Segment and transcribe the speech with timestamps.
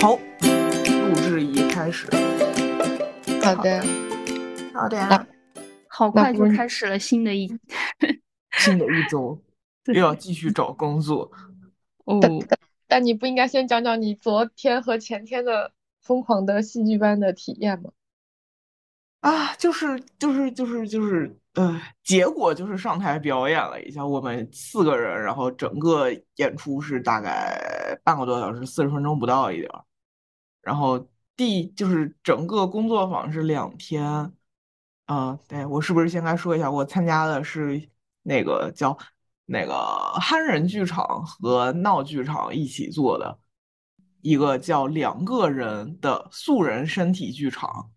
[0.00, 2.06] 好，录制已开始。
[3.42, 3.82] 好的，
[4.72, 5.08] 好的呀。
[5.10, 5.26] 那
[5.88, 7.48] 好快就开始了新的一
[8.58, 9.36] 新的一周
[9.92, 11.28] 又要继续找工作。
[12.04, 12.20] 哦，
[12.86, 17.90] 但你不应该先讲讲你昨天和前天的疯狂的戏剧班的体验吗？
[19.20, 29.84] 啊，就是就是就是就是，呃，结果就是上台表演了一下，我们四个人，然后整个演出是大概半个多小时，四十分钟不到一点儿。
[30.68, 34.30] 然后第就是整个工作坊是两天，
[35.06, 37.88] 啊、对，我是不是先该说一下，我参加的是
[38.22, 38.94] 那个叫
[39.46, 39.74] 那个
[40.20, 43.38] 憨人剧场和闹剧场一起做的
[44.20, 47.90] 一个叫两个人的素人身体剧场。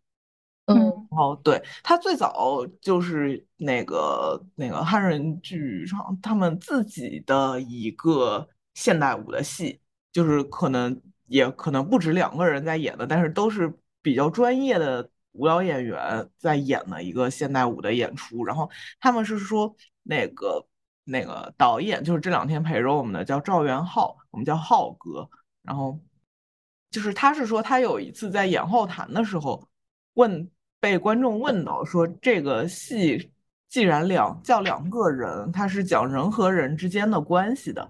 [0.67, 0.79] 嗯
[1.09, 9.81] 哦，对，他最早就是那个那个汉人剧场，他们自己的一个现代舞的戏，
[10.13, 11.01] 就是可能
[11.31, 18.43] 也可能不止两个人在演的，但是都是比较专业的舞蹈演员在演的一个现代舞的演出。
[18.43, 19.73] 然后他们是说
[20.03, 20.67] 那个
[21.05, 25.29] 那个导演就是这两天陪着我们的叫赵元浩，我们叫浩哥。
[25.63, 25.99] 然后
[26.89, 29.67] 就是他是说他有一次在演后谈的时候。
[30.15, 30.51] 问
[30.81, 33.31] 被观众问到说这个戏
[33.69, 37.89] 既然两叫两个人，他是讲人和人之间的关系的，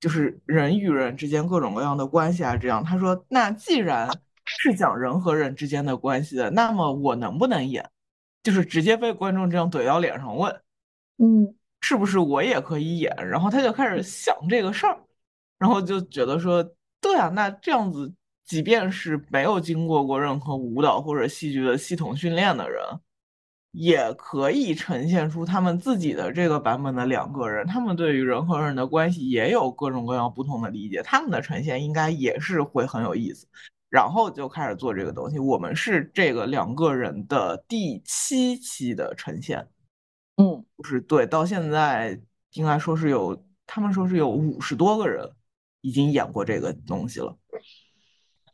[0.00, 4.08] 就是人与人之间各种各样的关系啊，这样他说那既然
[4.44, 7.88] 是讲人和人之间的关系的，那么我能不能演？
[8.42, 10.50] 就是直接被观众这样怼到脸上问，
[11.18, 13.14] 嗯是不是我也可以演？
[13.28, 14.98] 然后他就开始想这个事儿，
[15.58, 16.64] 然后就觉得说，
[17.00, 18.12] 对啊，那这样子，
[18.44, 22.82] 即便是没有经过过任何舞蹈或者戏剧的系统训练的人，
[23.72, 33.46] 也可以呈现出他们自己的这个版本的两个人，他们对于人和人的关系也有各种各样不同的理解，他们的呈现应该也是会很有意思。
[33.90, 39.66] 然后就开始做这个东西，我们是这个两个人的第七期的呈现。
[40.36, 42.20] 嗯，就是对，到现在
[42.52, 45.30] 应该说是有，他们说是有五十多个人
[45.80, 47.36] 已经演过这个东西了。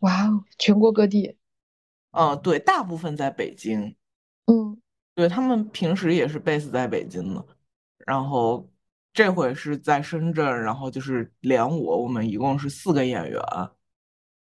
[0.00, 1.36] 哇哦，全国各地，
[2.12, 3.96] 嗯，对，大部分在北京，
[4.46, 4.80] 嗯
[5.14, 7.46] 对，他们平时也是 base 在北京的，
[8.04, 8.68] 然后
[9.12, 13.40] 这回是在深圳，然后就是连我，我们一共是四个演员，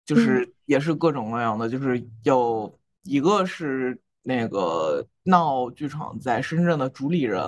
[0.05, 7.41] 就是也是各种各样的，就是有一个是那个闹剧场在深圳的主理人，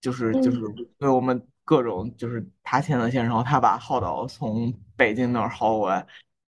[0.00, 0.60] 就是就是
[0.98, 6.06] 对我们各种就是他牵的线，然后他把浩导从北京那儿薅过来，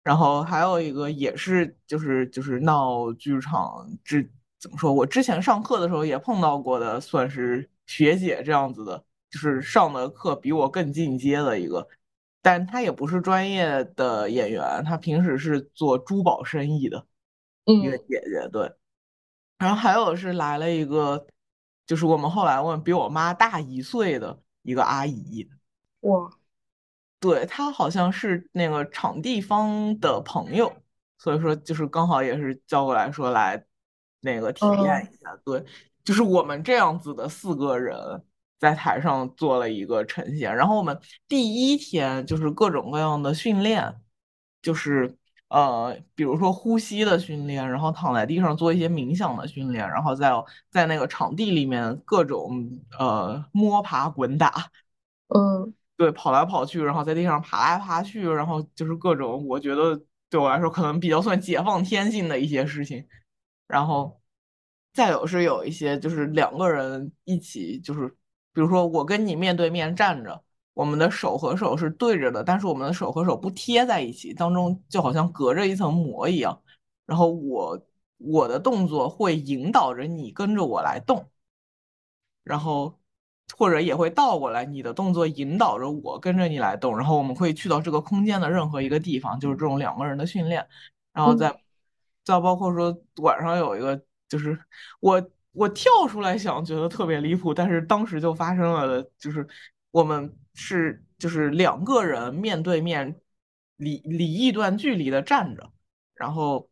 [0.03, 4.29] 然后还有一个也是就是就是闹剧场之
[4.61, 11.88] 怎么说，我之前上课的时候也碰到过的，算是学姐这样子的，就是上的课比我更进阶的一个，
[12.44, 17.03] 但她也不是专业的演员，她平时是做珠宝生意的
[17.66, 17.97] 一个。
[17.97, 18.72] 嗯姐姐，对。
[19.57, 21.25] 然后还有是来了一个，
[21.88, 25.49] 就是我们后来问比我妈大一岁的一个阿姨，
[26.01, 26.29] 哇，
[27.19, 30.72] 对，她好像是那个场地方的朋友，
[31.17, 33.63] 所以说就是刚好也是叫过来说来
[34.21, 35.35] 那个体验一下。
[35.43, 35.63] 对，
[36.03, 38.23] 就是我们这样子的四个人
[38.59, 43.95] 在台上做了一个呈现，然后我们第一天就是各种各样的训练，
[44.61, 45.15] 就是
[45.49, 50.31] 呃，比如说呼吸的训练，然后躺在地上做一些冥想的训练，然后在
[50.69, 54.69] 在那个场地里面各种呃摸爬滚打。
[55.29, 63.05] 嗯 对，跑来跑去，然后在地上爬来爬去，然后就是各种我觉得对我来说可能比较算解放天性的一些事情。
[63.71, 64.19] 然后
[64.93, 68.09] 再有是有一些就是两个人一起，就是
[68.53, 70.43] 比如说我跟你面对面站着，
[70.73, 76.61] 我们的手和手是对着的，但是我们的手和手不贴在一起，当中就好像隔着一层膜一样。
[77.05, 77.81] 然后我
[78.17, 81.29] 我的动作会引导着你跟着我来动，
[82.43, 82.99] 然后
[83.57, 90.67] 或者也会倒过来，你的动作引导着我跟着你来动，然后我们会去到这个空间的任何一个地方，就是这种两个人的训练，
[91.13, 91.57] 然后再
[92.23, 94.58] 再包括说晚上有一个，就是
[95.00, 99.47] 我我跳出来想，觉得特别离谱，但是当时就发生了的，就是
[99.91, 103.20] 我们是就是两个人面对面
[103.78, 105.72] 离离一段距离的站着，
[106.16, 106.68] 然后。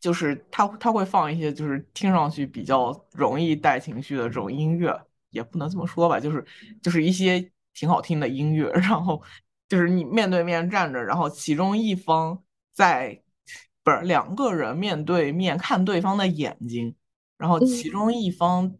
[0.00, 4.98] 就是他他会放一些就是听上去比较容易带情绪的这种音乐，
[5.28, 6.42] 也不能这么说吧，就是
[6.80, 9.22] 就是一些挺好听的音乐，然后
[9.68, 12.42] 就是你面对面站着，然后其中一方
[12.72, 13.22] 在
[13.82, 16.94] 不是两个人面对面看对方的眼睛，
[17.36, 18.74] 然后其中一方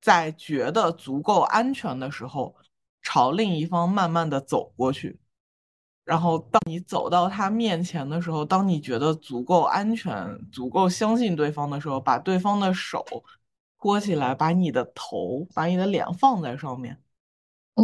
[0.00, 2.54] 在觉得足够安全的时候，
[3.00, 5.18] 朝另一方慢慢的走过去。
[6.04, 10.12] 然后当你走到他面前的时候，当你觉得足够安全、
[10.50, 13.04] 足够相信对方的时候，把对方的手
[13.78, 17.00] 托起来，把你的头、把你的脸放在上面，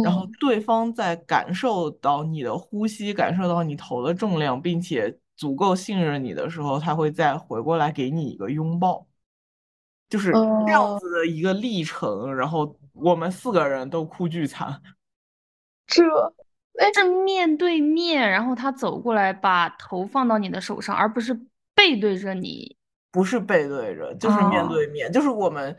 [0.03, 9.07] 然后嗯对方在感受到你的呼吸、感受到你头的重量，并且足够信任你的时候，他会再回过来给你一个拥抱。
[10.09, 14.81] 就是这样哦，子的一个历程，然后我们四个人都哭巨惨。
[15.87, 16.03] 这
[16.79, 21.33] 哎是面对面，然后他走过来把头放到你的手上，而不是
[21.73, 22.75] 背对着你。
[23.11, 25.77] 不是背对着，就是面哦，对面，就是我们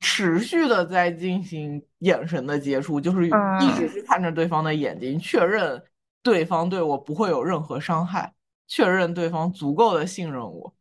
[0.00, 5.82] 持续的在进行眼神的接触，就是一直嗯，是看着对方的眼睛，确认
[6.22, 8.32] 对方对我不会有任何伤害，
[8.66, 10.74] 确认对方足够的信任我。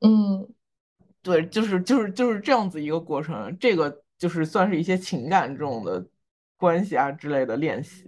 [0.00, 0.54] 嗯
[1.22, 6.06] 对，就是就是就是这样子一个过程，这个就是算是一些情感这种的
[6.56, 8.04] 关系啊之类的练习。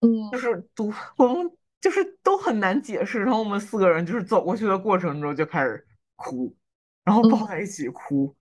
[0.00, 1.50] 嗯就嗯是读我们
[1.80, 6.54] 就是都很难解释，然后我们四个人就是走过去的过程中就开始哭，
[7.02, 8.36] 然后抱嗯，在一起哭。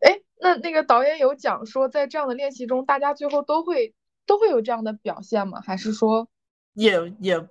[0.00, 3.94] 哎，那那个导演有讲说，在这样的练习中，大家最后都会
[4.26, 5.60] 都会有这样的表现吗？
[5.60, 6.28] 还是说，
[6.74, 7.48] 也也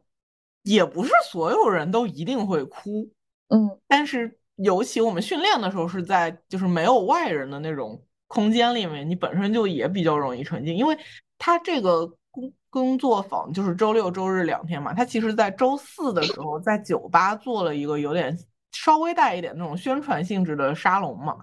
[0.66, 3.10] 也不是所有人都一定会哭，
[3.48, 10.98] 嗯但是尤其我们训练的时候是在就是没有外人的那种空间里面，你本身就也比较容易沉浸，因为
[11.38, 18.38] 他这个工工作坊就是周六周日两天嘛，他其实在周四的时候在酒吧做了一个有点
[18.72, 21.38] 稍微带一点那种宣传性质的沙龙嘛。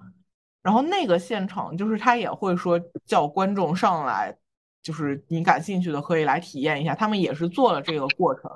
[0.63, 4.37] 然后那个现场就是他也会说叫观众上来，
[4.83, 6.95] 就是你感兴趣的可以来体验一下。
[6.95, 8.51] 他们也是做了这个过程，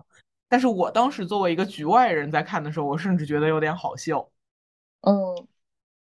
[0.48, 4.28] 但是我当时作为一个局外人在看的时候，我甚至觉得有点好笑。
[5.00, 5.46] 嗯，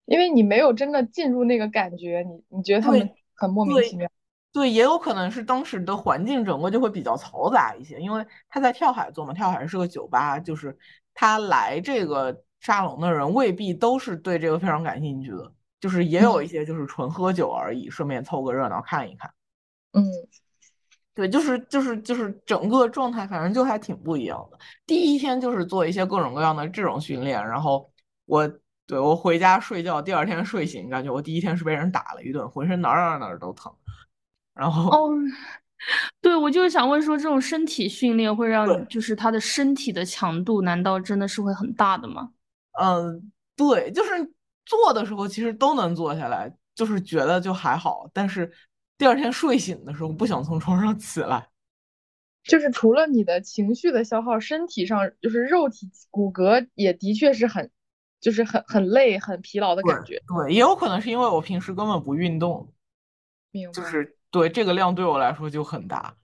[0.05, 4.09] 因为你没有真的进入那个感觉，你你觉得他们很莫名其妙。
[4.51, 10.75] 对，也有可能是当时的环境整个就会比较嘈杂一些，因为他在跳海做嘛，跳海是个酒吧，就是
[11.13, 19.31] 他来这个沙龙的人未必都是对这个非常感兴趣的，就是也有一嗯些就是纯喝酒而已，顺便凑个热闹看一看。
[19.93, 20.03] 嗯
[21.19, 24.57] 对，就是就是就是整个状态，反正就还挺不一样的。
[24.85, 27.91] 第一天就是做一些各种各样的这种训练，然后
[28.25, 28.49] 我
[28.87, 33.69] 对我回家睡觉，第二天睡醒，感觉我第一天是被人打了一顿，浑身哪儿哪儿哪儿都疼。
[34.53, 35.11] 然后哦，
[36.21, 42.29] 对，我就是想问说，这种身体训练会让，就是他的身体的强度，难道真的是会很大的吗？
[42.81, 44.11] 嗯，对，就是
[44.65, 48.49] 做的时候其实都能做下来，就是觉得就还好，但是
[48.99, 51.49] 第二天睡醒的时候不想从床上起来。
[52.43, 57.71] 就是除了你的情绪的消耗，身体上就是肉体骨骼也的确是很，
[58.19, 60.21] 就是很很累、很疲劳的感觉。
[60.27, 62.71] 对，也有可能是因为我平时根本不运动，
[63.53, 63.83] 就明白。
[63.83, 66.15] 是对这个量对我来说就很大。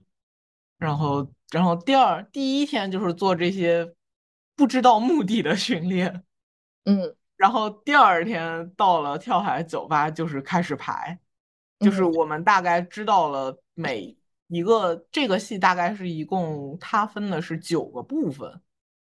[0.78, 3.94] 然后，然后第二第一天就是做这些
[4.56, 6.24] 不知道目的的训练，
[6.83, 11.19] 嗯然后第二天到了跳海酒吧就是开始排，
[11.80, 14.16] 就是嗯我们大概知道了每
[14.48, 18.50] 一个这个戏大概是一共它分的是九个部分，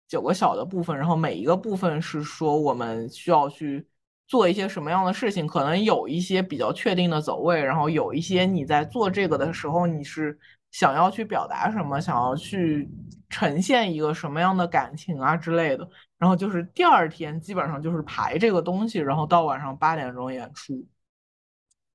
[0.08, 3.86] 九个小的部分，然后每一个部分是说我们需要去
[4.26, 10.38] 做一些什么样的事情，可能有一些比较确定的走位，然后有一些你在做这个的时候你是
[10.70, 12.88] 想要去表达什么，想要去
[13.28, 15.88] 呈现一个什么样的感情啊之类的。
[16.18, 20.82] 然后就是第二天基本上就是排这个东西，然后到晚上八点钟演出，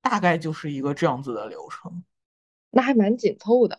[0.01, 2.03] 大概就是一个这样子的流程。
[2.71, 3.77] 那还蛮紧凑的。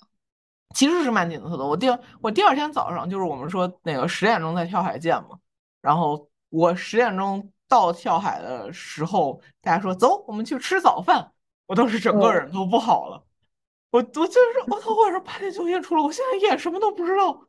[0.74, 1.64] 其实是蛮紧凑的。
[1.66, 5.38] 我第二我第二天早上就是我们说那个十点钟在跳海见嘛，
[5.80, 11.32] 然后我十点钟到跳海的时候，大家说走，我们去吃早饭，
[11.66, 13.24] 我当时整个嗯人都不好了。
[13.90, 17.44] 我我就是我操，晚上八点就演出了，我现在演什么都不知道，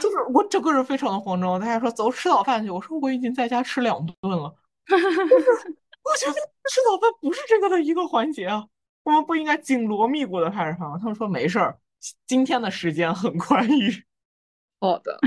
[0.00, 1.58] 就是我整个人非常的慌张。
[1.58, 4.54] 大家说走吃早饭去，我说我已经在家吃两顿了。
[6.10, 8.66] 我觉得吃早饭不是这个的一个环节啊，
[9.04, 10.98] 我们不应该紧锣密鼓的开始饭吗？
[10.98, 11.78] 他们说没事儿，
[12.26, 14.04] 今天的时间很宽裕。
[14.80, 15.18] 好的。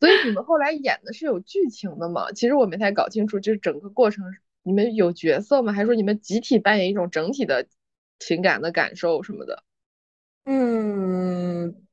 [0.00, 2.30] 所以你们后来演的是有剧情的吗？
[2.32, 4.24] 其实我没太搞清楚，就是整个过程
[4.62, 5.72] 你们有角色吗？
[5.72, 7.66] 还是说你们集体扮演一种整体的
[8.20, 9.64] 情感的感受什么的？
[10.44, 11.84] 嗯，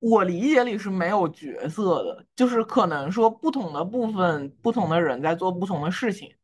[0.00, 6.34] 我理解里是没有角色的，就是可能说不同的部分，不同的人在做不同的事情，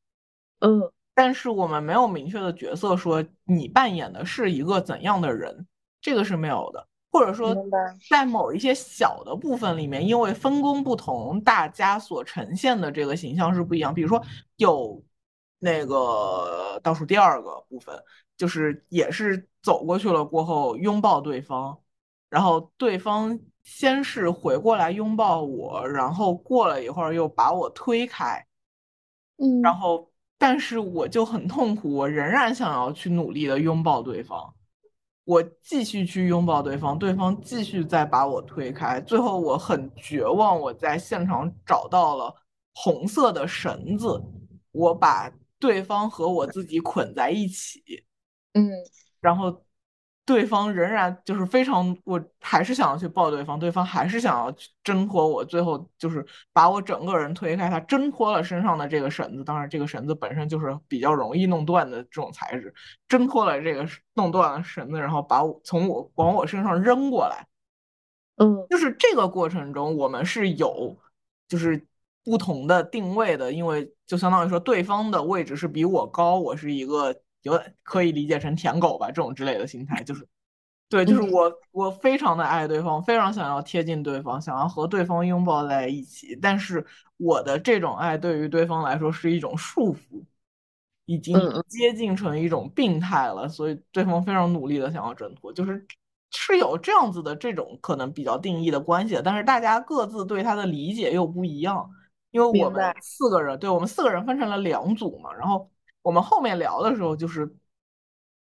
[0.60, 5.66] 嗯但是我们没有明确的角色说你扮演的是一个怎样的人，
[6.00, 6.86] 这个是没有的。
[7.10, 7.56] 或者说，
[8.10, 13.94] 在某一些小的部分里面，因为分工不同，大家所呈现的这个形象是不一样。
[13.94, 14.22] 比如说，
[14.56, 15.02] 有
[15.58, 17.98] 那个倒数第二个部分，
[18.36, 21.80] 就是也是走过去了过后拥抱对方，
[22.28, 28.46] 然后对方先是回过来拥抱我，然后过了一会儿又把我推开，
[29.38, 34.54] 嗯，然后但是我就很痛苦，我仍然想要去努力的拥抱对方，
[35.24, 42.34] 我继续去拥抱对方，对方继续再把我推开，最后我很绝望，我在现场找到了
[42.74, 44.22] 红色的绳子，
[44.70, 47.82] 我把对方和我自己捆在一起，
[48.54, 48.70] 嗯，
[49.20, 49.64] 然后
[50.28, 62.74] 对方仍然就是非常，我还是想要去抱对方，对方还是想要去挣脱我，最后就是把我整个人推开，他挣脱了身上的这个绳子，当然这个绳子本身就是比较容易弄断的这种材质，
[63.08, 67.46] 挣脱了这个弄断了绳子，然后把我从我往我身上扔过来，
[68.36, 70.94] 嗯，就是这个过程中我们是有
[71.48, 71.86] 就是
[72.22, 77.16] 不同的定位的，因为就相当于说对方的位置是比我高，我是一个。
[77.42, 80.26] 有可以理解成舔狗吧，这种之类的心态，就是，
[80.88, 86.84] 对，就是我我非常的爱对方，非常想要贴近对方，想要和对方拥抱在一起，但是
[87.16, 90.24] 我的这种爱对于对方来说是一种束缚，
[91.06, 95.86] 已经接近成一种病态了，所以对方非常努力的想要挣脱，就是
[96.30, 101.88] 是有这样子的这种可能比较定义的关系，但是大家各自对他的理解又不一样，
[102.32, 105.70] 因为我们四个人，对我们四个人分成了两组嘛，然后。
[106.08, 107.54] 我们后面聊的时候，就是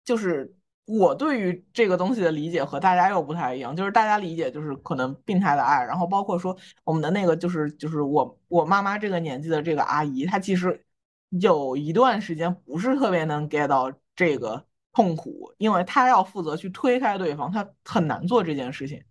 [0.05, 0.55] 就是
[0.85, 6.55] 我对于这个东西的理解和大家又不太一样，就是大家理解就是可能病态的爱，然后包括说
[6.85, 10.85] 我们的那个就是就是我我妈妈这个年纪的这个阿姨，她其实
[11.31, 19.03] 有一段时间不是特别能 get 到这个痛苦，因为她要负责去推开对方，她很难做这件事情。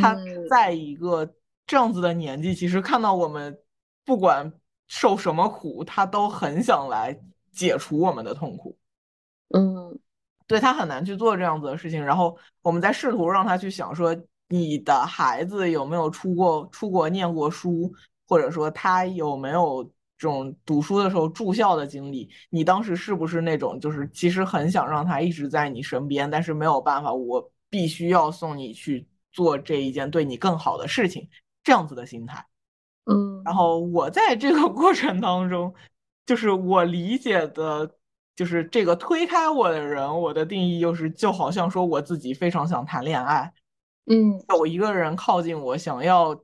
[0.00, 0.16] 她
[0.48, 1.34] 在一个
[1.66, 3.58] 这样子的年纪，其实看到我们
[4.04, 4.52] 不管
[4.86, 7.20] 受什么苦，她都很想来。
[7.56, 8.76] 解除我们的痛苦，
[9.54, 9.98] 嗯，
[10.46, 12.04] 对他很难去做这样子的事情。
[12.04, 14.14] 然后我们在试图让他去想说，
[14.48, 17.90] 你的孩子有没有出过出国念过书，
[18.28, 19.82] 或者说他有没有
[20.18, 22.28] 这种读书的时候住校的经历？
[22.50, 31.26] 你当时是不是那种就是其实很想让他一直在你身边，但是没有办法，我必须要送你去做这一件对你更好的事情，
[31.64, 32.46] 这样子的心态。
[33.06, 35.74] 嗯，然后我在这个过程当中。
[36.26, 37.88] 就是我理解的，
[38.34, 43.50] 就是这个推开我的人，我的定义又是就好像说我自己非常想谈恋爱，
[44.06, 46.38] 嗯，有一个人靠近我，想要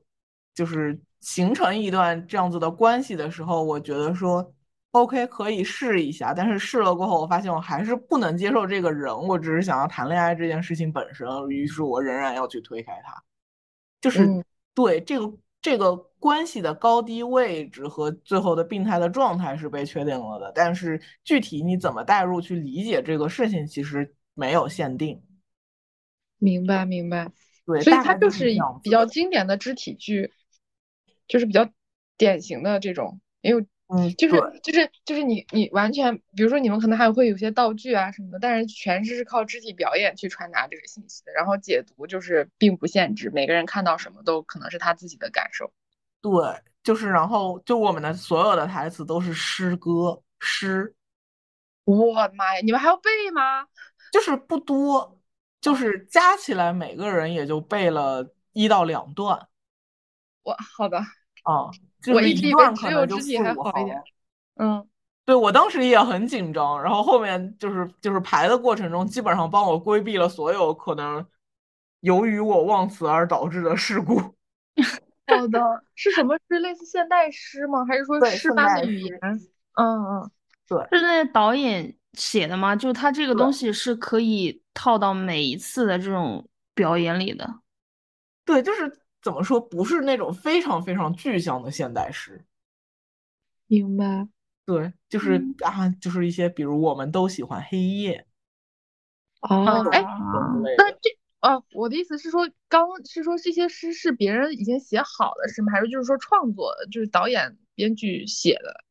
[0.55, 4.49] 就是形成一段这样子的关系的时候，我觉得说
[4.91, 13.21] OK 可以试一下，但是试了过后，我发现我还是不能接受这个人，我只是想要谈恋爱这件事情本身，于是我仍然要去推开他，
[13.99, 14.25] 就是
[14.73, 15.37] 对这个。
[15.63, 25.21] 这个关系的高低位置和最后的病态的状态是被确定了的，但是具体你怎么带入去理解这个事情，其实没有限定。
[26.37, 27.29] 明白，明白。
[27.65, 28.45] 对，所以它就是
[28.81, 30.31] 比较经典的肢体剧，
[31.27, 31.69] 就是比较
[32.17, 33.67] 典型的这种，因为。
[33.87, 41.33] 嗯，就是就是就是你你完全，比如说你们可能还会有些道具啊什么的，但是全是是靠肢体表演去传达这个信息的。
[41.33, 45.71] 然后解读就是并不限制，每个人看到什么都可能是他自己的感受。
[46.23, 46.31] 对，
[46.81, 50.95] 就是然后就我们的所有的台词都是诗歌诗。
[51.83, 53.67] 我的妈呀，你们还要背吗？
[54.11, 55.19] 就是不多，
[55.59, 59.47] 就是加起来每个人也就背了一到两段。
[60.43, 60.97] 我，好的。
[61.43, 61.69] 啊。
[62.13, 64.01] 我一直以为只有肢体还好一点，
[64.55, 64.85] 嗯，
[65.23, 71.25] 对我当时也很紧张，然后后面就是就是排的过程中，基本上帮我规避了所有可能
[72.01, 74.35] 由于我忘词而导致的事故。
[75.27, 77.85] 好的，是什么是类似现代诗吗？
[77.85, 79.19] 还是说诗般的语言？
[79.21, 80.31] 嗯嗯，
[80.67, 82.75] 对，是那导演写的吗？
[82.75, 87.59] 就是他这个东西是可以套到每一次的这种表演里的。
[88.45, 88.99] 对，就是。
[89.23, 89.57] 怎么说？
[89.57, 92.43] 不是那种非常非常具象的现代诗。
[93.67, 94.27] 明白。
[94.65, 98.27] 对，就是啊，就是一些，比如我们都喜欢黑夜。
[99.39, 100.01] 哦，哎，
[100.77, 101.09] 那这
[101.43, 105.71] 哦，我的意思是说，刚是说这些诗是别人已经写好的，是吗？
[105.71, 108.83] 还是就是说创作的，就是导演、编剧写的？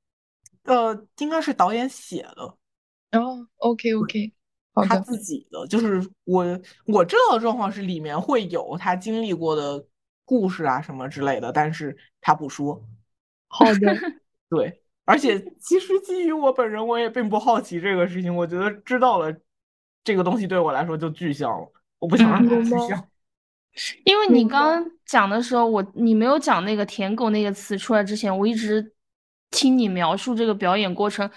[0.64, 3.18] 呃，应该是导演写的。
[3.18, 4.32] 哦，OK OK，
[4.74, 6.44] 他自己的，就是我
[6.86, 9.84] 我知道的状况是里面会有他经历过的。
[10.24, 12.80] 故事啊什么之类的，但是他不说。
[13.48, 13.96] 好的，
[14.48, 18.34] 对，而且其实基于我本人，我也并不好奇这个事情。
[18.34, 19.36] 我觉得知道了
[20.04, 23.08] 这个东西对我来说就具象了，我不想让它具象。
[24.04, 28.92] 因为你刚刚讲的时候，我你没有讲那个“舔狗”那个词出来之前，我一直
[29.52, 31.30] 听你描述这个表演过程，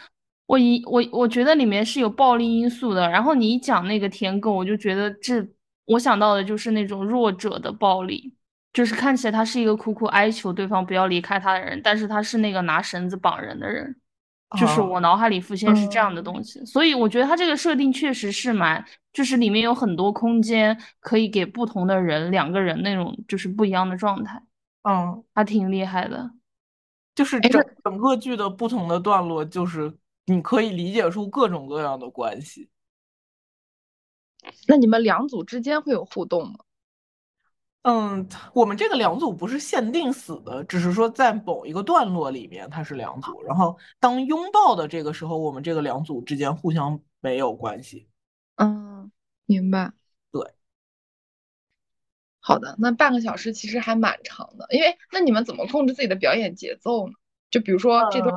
[0.47, 3.07] 我一我我觉得里面是有暴力因素的。
[3.09, 5.47] 然后你一讲那个“舔狗”，我就觉得这
[5.85, 8.33] 我想到的就是那种弱者的暴力，
[8.73, 13.95] 就是看起来他是一个苦苦哀求对方不要离开他的人，但是他是那个拿绳子绑人的人，
[14.51, 16.63] 就是我脑海里浮现是这样的东西。
[16.65, 24.41] 所以我觉得他这个设定确实是蛮，就是里面有很多空间可以给不同的人两个人那种就是不一样的状态，
[24.83, 26.31] 嗯，还挺厉害的。
[27.15, 32.69] 就是整整个剧的不同的段落，就是你可以理解出各种各样的关系。
[34.67, 36.59] 那你们两组之间会有互动吗？
[37.87, 48.09] 嗯，我们这个两组不是限定死的，只是说在某一个段落里面它是两组，然后当拥抱的这个时候，我们这个两组之间互相没有关系。
[48.55, 49.11] 嗯，
[49.45, 49.93] 明白。
[50.31, 50.55] 对，
[52.39, 57.13] 好的，那半个小时其实还蛮长的，因为那你们怎么控制自己的表演节奏呢？
[57.51, 58.33] 就比如说这段，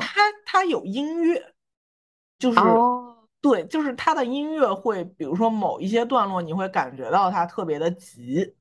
[0.00, 1.52] 它它有音乐，
[2.38, 2.60] 就是。
[3.40, 8.54] 对，就是他的音乐会，比如说某一些段落，你会感觉到它特别的急，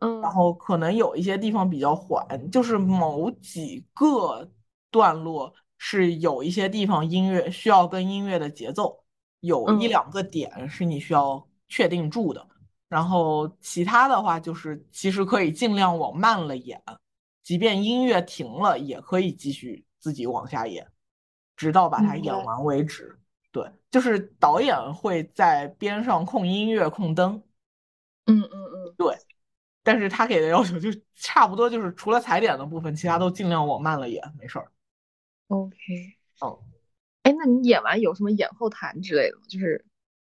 [0.00, 4.50] 嗯，然后可能有一些地方比较缓，就是某几个
[4.90, 9.02] 段落是有一些地方音乐需要跟音乐的节奏
[9.40, 12.46] 有一两个点是你需要确定住的，
[12.88, 16.78] 然后其他的话就是其实可以尽量往慢了演，
[17.42, 20.86] 即便音乐停了也可以继续自己往下演，
[21.56, 23.18] 直到把它演完为止。
[23.52, 27.42] 对，就是导演会在边上控音乐、控灯。
[28.24, 29.14] 嗯嗯嗯，对。
[29.84, 34.70] 但是他给的要求就差不多，就是除了踩点的部分，其他都尽量往慢了演，没事儿。
[35.48, 35.76] OK。
[36.40, 36.62] 哦，
[37.24, 39.42] 哎，那你演完有什么演后谈之类的吗？
[39.48, 39.84] 就是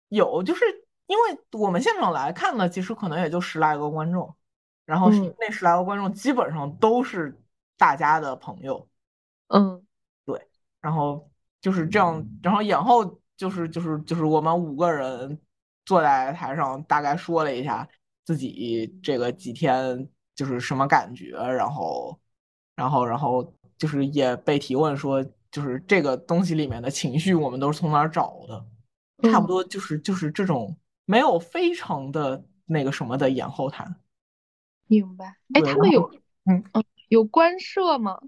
[0.08, 0.64] 有，就是
[1.06, 4.34] 因为我们现场来看呢，其实可能也就十来个观众，
[4.86, 7.36] 然后那十来个观众基本上都是
[7.76, 8.88] 大家的朋友。
[9.48, 9.84] 嗯，
[10.24, 10.48] 对，
[10.80, 11.28] 然后。
[11.62, 15.38] 就是这样，然后演后就是就是就是我们五个人
[15.86, 17.88] 坐在台上，大概说了一下
[18.24, 22.20] 自己这个几天就是什么感觉，然后
[22.74, 33.94] 然后然后就是也被提问说，就是这个东西里面的情绪我们都是从哪儿找的，差不多就是就是这种没有非常的那个什么的演后谈。
[34.88, 35.36] 明白？
[35.54, 36.10] 哎，他们有
[36.46, 38.18] 嗯嗯有官设吗？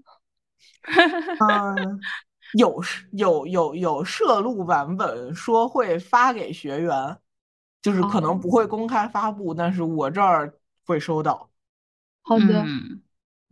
[0.87, 1.99] 嗯。
[2.57, 7.17] 有有有有摄录版本，说会发给学员，
[7.81, 10.53] 就是可能不会公开发布，但是我这儿
[10.85, 11.49] 会收到。
[12.21, 12.63] 好的，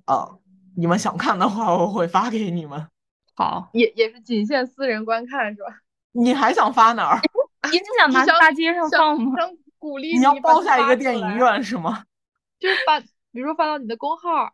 [0.06, 0.30] 啊，
[0.78, 2.88] 你们想看的话，我会发给你们。
[3.36, 5.80] 好，也也是仅限私人观看，是吧？
[6.14, 7.20] 你还想发哪儿？
[7.72, 9.36] 你是想拿大街上放吗？
[9.38, 12.04] 想鼓励你要包下一个电影院是吗？
[12.58, 13.00] 就是把，
[13.32, 14.54] 比如说发到你的公号。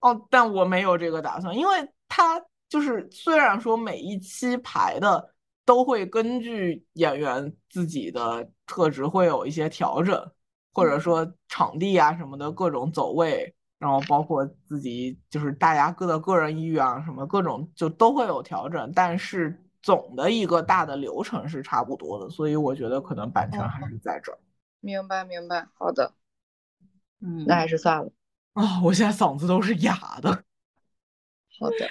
[0.00, 2.42] 哦，但我没有这个打算，因为他。
[2.68, 10.32] 就是虽然说每一期排的都会根据演员自己的特质会有一些调整，
[10.72, 24.38] 或者说场地啊什么的各种走位，然后包括自己就是大家各的个人意愿啊什么各种就都会有调整，但是总的一个大的流程是差不多的，所以我觉得可能版权还是在这儿。
[24.80, 26.12] 明白明白，好的，
[27.20, 28.10] 嗯，那还是算了
[28.52, 30.44] 啊，我现在嗓子都是哑的。
[31.58, 31.88] 好的。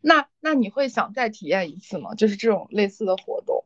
[0.00, 2.14] 那那你会想再体验一次吗？
[2.14, 3.64] 就是这种类似的活动，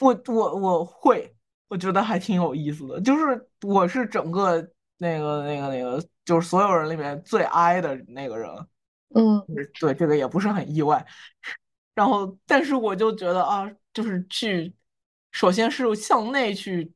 [0.00, 1.34] 我我我会，
[1.68, 3.00] 我觉得还挺有意思的。
[3.00, 4.60] 就是我是整个
[4.98, 8.50] 那个那个那个，就是所有人里面最哀的那个人，
[9.14, 9.44] 嗯，
[9.78, 11.06] 对，这个也不是很意外。
[11.94, 14.74] 然后，但是我就觉得啊，就是去，
[15.30, 16.92] 首先是向内去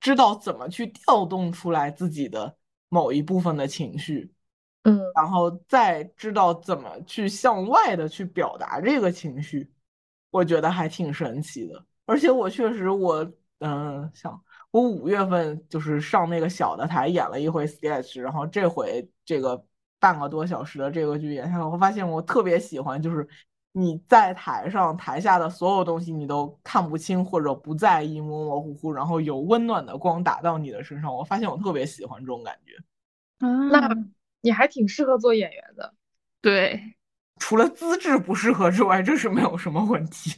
[0.00, 2.56] 知道怎么去调动出来自己的
[2.88, 4.33] 某一部分的情绪。
[4.84, 9.70] 嗯，然后再知道怎么去向外的去表达这个情绪，
[10.30, 11.84] 我觉得还挺神奇的。
[12.06, 13.26] 而且我确实，我
[13.60, 14.38] 嗯，想
[14.70, 19.64] 我五月份就是上那个小的台演了一回 sketch，然后这回这个
[19.98, 23.26] 半个多小时的这个剧演下来，我发现我特别喜欢，就是
[23.72, 32.76] 你在台上台下的所有东西你都看不清或者不在意，模模糊糊，然后有温暖的光打到你的身上，我发现我特别喜欢这种感觉。
[33.40, 33.88] 嗯，那。
[34.44, 35.94] 你还挺适合做演员的，
[36.42, 36.94] 对，
[37.40, 40.32] 除了资质不适合之外，这是没有什么问题。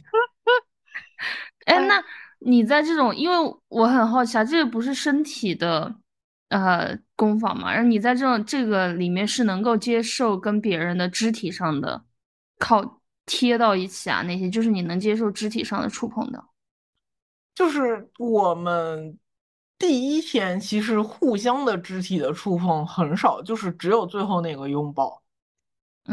[1.67, 2.01] 哎，那
[2.39, 3.35] 你在这种，因为
[3.67, 5.93] 我很好奇啊，这个不是身体的
[6.47, 7.69] 呃工坊嘛？
[7.73, 12.01] 然后你在这种这个里面是能够接受跟别人的肢体上的
[12.57, 16.41] 靠贴到一起啊，那些就是你能接受肢体上的触碰的，
[17.53, 19.19] 就是我们。
[19.77, 25.21] 第一天其实互相的肢体的触碰很少，就是只有最后那个拥抱，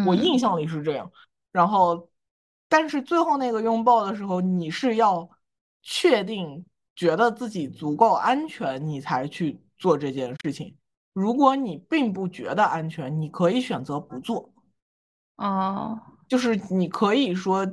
[0.07, 1.11] 我印象里是这样。
[1.51, 2.09] 然后，
[2.69, 5.29] 但是最后那个拥抱的时候，你是要
[5.83, 10.77] 确定觉得自己足够安全，你才去做这件事情。
[11.13, 14.51] 如果你并不觉得安全，你可以选择不做。
[15.37, 15.99] 哦，
[16.29, 17.67] 就是你可以说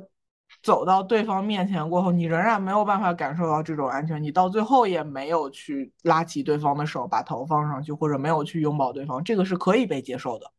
[0.62, 10.50] 走到对方面前过后，你仍然没有办法感受到这种安全，你到最后也没有去拉起对方的手，把头放上去，或者没有去拥抱对方，这个是可以被接受的，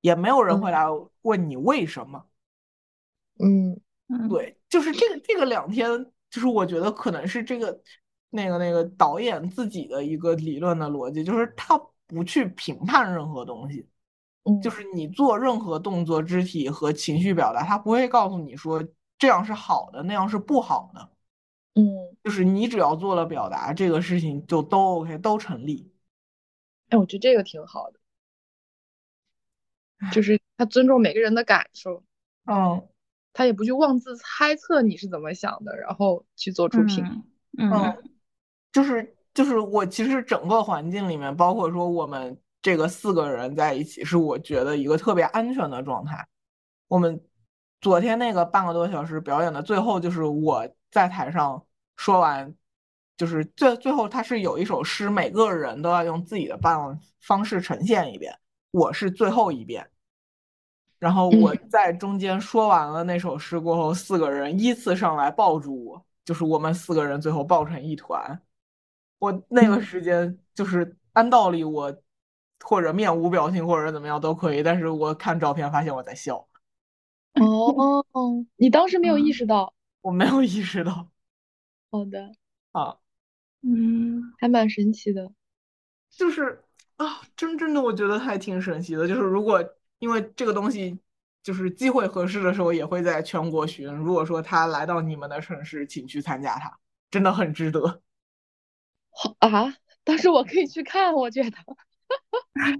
[0.00, 0.84] 也没有人会来
[1.22, 2.24] 问你为什么。
[3.38, 3.80] 嗯，
[4.28, 5.88] 对，就是这个这个两天，
[6.30, 7.80] 就是我觉得可能是这个
[8.30, 13.88] 那个那个导演自己的一个理论的逻辑，就是他不去评判任何东西。
[14.62, 18.78] 就是你做任何动作、肢体和情绪表达，他不会告诉你说
[19.24, 21.08] 这样是好的，那样是不好的。
[21.76, 25.90] 嗯，就是你只要做了表达，这个事情就都 OK，都成立。
[26.90, 27.98] 哎，我觉得这个挺好的，
[30.12, 32.04] 就是他尊重每个人的感受。
[32.44, 32.86] 嗯，
[33.32, 37.24] 他也不去妄自猜测你是怎么想的，然后去做出评。
[37.56, 37.96] 嗯，
[38.72, 42.38] 就是就是我其实整个环境里面，包括说我们。
[42.62, 46.26] 这个四个人在一起是我觉得一个特别安全的状态。
[46.88, 47.22] 我们
[47.84, 51.62] 昨天那个半个多小时表演的最后，就是我在台上
[51.98, 52.54] 说完，
[53.14, 58.34] 就是最最后他是有一首诗，每个人都要用自己的办方式呈现一遍。
[58.70, 59.86] 我是最后一遍，
[60.98, 68.40] 然后我在中间说完了那首诗过后，四个人依次上来抱住我，就是我们四个人最后抱成一团。
[69.18, 71.94] 我那个时间就是按道理我。
[72.66, 76.48] 或者面无表情，或者怎么样都可以，但是我看照片发现我在笑。
[77.40, 78.04] 哦，
[78.56, 79.74] 你当时没有意识到？
[80.02, 81.08] 我没有意识到。
[81.90, 82.32] 好的。
[82.72, 82.98] 啊，
[83.62, 85.32] 嗯，还蛮神奇的。
[86.10, 86.62] 就是
[86.96, 89.06] 啊，真正的我觉得还挺神奇的。
[89.08, 89.64] 就是如果
[89.98, 90.98] 因为这个东西，
[91.42, 93.86] 就是机会合适的时候也会在全国巡。
[93.92, 96.78] 如果说他来到你们的城市，请去参加他，
[97.10, 98.02] 真的很值得。
[99.10, 101.56] 好啊，但是我可以去看，我觉得。
[102.54, 102.78] 但是，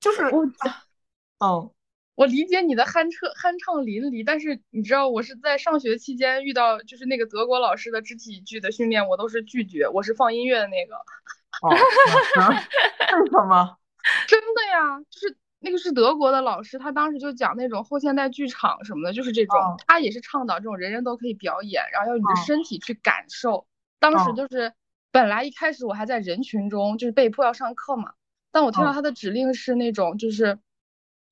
[0.00, 0.44] 就是就是我，
[1.38, 1.70] 嗯，
[2.16, 10.96] 我理解你的酣彻酣畅淋漓，但是你知道，我是在上学期间遇到，就是那个德国老师的肢体剧的训练，我都是拒绝，我是放音乐的那个。
[11.62, 13.76] 哦，为什么？
[14.26, 19.54] 真的呀，就是那个是德国的老师，他当时就讲那种后现代剧场什么的，就是这种，
[19.86, 23.66] 他也是倡导这种人人都可以表演，然后要你的身体去感受。
[24.00, 24.72] 当时就是。
[25.12, 28.12] 本来一开始我还在人群中，就是被迫要上课嘛。
[28.52, 30.58] 但我听到他的指令是那种，就是，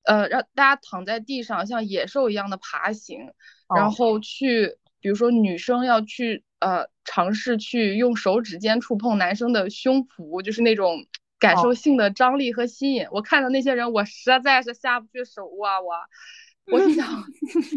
[0.04, 3.32] 呃，让大家躺在地上，像野兽一样的爬行，
[3.74, 11.06] 然后去，比如说女生要去，呃，尝试去用手指尖触碰男生的胸脯，就是那种
[11.38, 13.06] 感受性的张力和吸引。
[13.10, 15.80] 我看到那些人，我实在是下不去手啊！
[15.80, 15.94] 我，
[16.72, 17.24] 我想，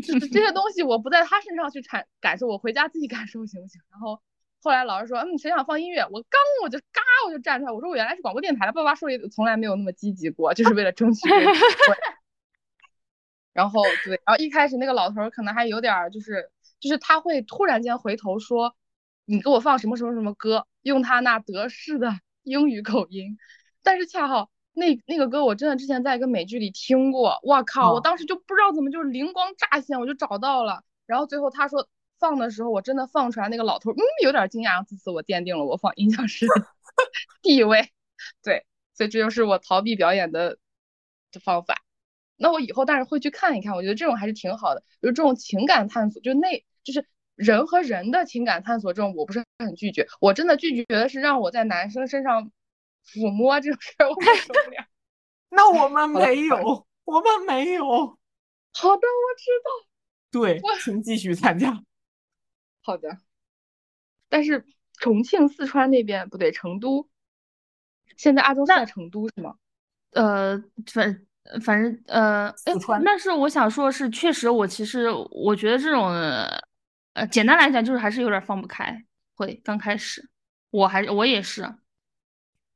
[0.03, 3.81] 就是这些东西我不在他身上去产感受，我回家自己感受行不行？
[3.91, 4.21] 然后。
[4.61, 6.01] 后来老师说，嗯，谁想放音乐？
[6.11, 8.73] 我刚我就嘎我就站出来，我说我原来是广播电台的。
[8.73, 11.29] 爸爸说也从来没有那么积极过，就是为了争取。
[13.53, 18.75] 然后对，然后一开始那个老头可能还有点就是，就是他会突然间回头说，
[19.25, 22.11] 你给我放什么什么什么歌，用他那德式的
[22.43, 23.37] 英语口音。
[23.83, 30.83] 但是恰好那那个歌我真的之前在一个美剧里听过，我靠，我当时就不知道怎么就是灵光乍现，我就找到了。
[31.05, 31.87] 然后最后他说。
[32.19, 34.83] 放的时候，我真的放出来，那个老头嗯有点惊讶。
[34.85, 36.53] 自此我奠定了我放音响师的
[37.41, 37.91] 地位，
[38.43, 40.57] 对，所以这就是我逃避表演的
[41.31, 41.81] 的方法。
[42.35, 44.81] 那我以后但是会去看一看，我觉得这种还是挺好的。
[44.99, 50.07] 比如这种情感探索，就那就是人和人的情感探索这种，我不是很拒绝。
[50.19, 52.51] 我真的拒绝的是让我在男生身上
[53.05, 54.85] 抚摸这种事儿，我受不了。
[55.49, 57.85] 那我们没有，我们没有。
[58.73, 59.87] 好的，我知道。
[60.29, 61.81] 对，请继续参加。
[62.87, 63.17] 好的，
[64.29, 67.09] 但是重庆、四川那边不对，成都，
[68.15, 69.55] 现在阿忠在成都是吗？
[70.11, 71.27] 呃，反
[71.61, 73.03] 反正呃，四川。
[73.03, 76.07] 但是我想说，是确实，我其实我觉得这种，
[77.11, 79.03] 呃，简单来讲就是还是有点放不开。
[79.35, 80.29] 会刚开始，
[80.69, 81.75] 我还我也是，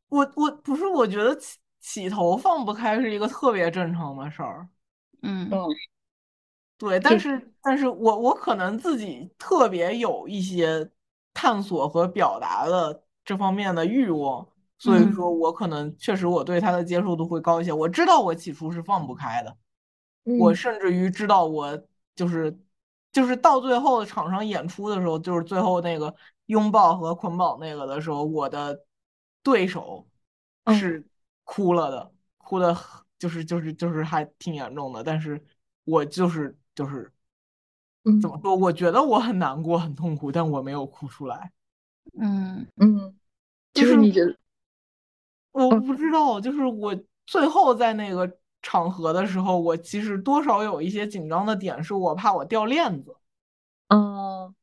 [0.10, 4.68] 我我不是，我觉得起起头放不开是一个特别正常的事儿。
[5.22, 5.50] 嗯。
[6.82, 10.90] 对，但是，但是我我可能自己特别有一些
[11.32, 14.48] 探索和表达的这方面的欲望，
[14.80, 17.72] 所以说我可能确实我对他的接受度会高一些。
[17.72, 19.56] 我知道我起初是放不开的，
[20.40, 21.80] 我甚至于知道我
[22.16, 22.60] 就是
[23.12, 26.16] 就是到最后场上演出的时候，就是最后那个
[26.48, 28.84] 拥抱和捆绑那个的时候，我的
[29.44, 30.08] 对手
[30.74, 31.06] 是
[31.44, 32.76] 哭了的，哭的
[33.20, 35.40] 就是就是就是还挺严重的，但是
[35.84, 36.58] 我就是。
[36.74, 37.12] 就是
[38.22, 38.56] 怎么说？
[38.56, 41.52] 我觉得我很难过，很痛苦，但我没有哭出来。
[42.20, 43.16] 嗯嗯，
[43.74, 44.36] 就就是你觉得，
[45.52, 53.16] 我不知道，就是我最后在那个场合的时候，我其实多少有一些紧张的点，是我怕我掉链子。
[53.90, 54.54] 嗯，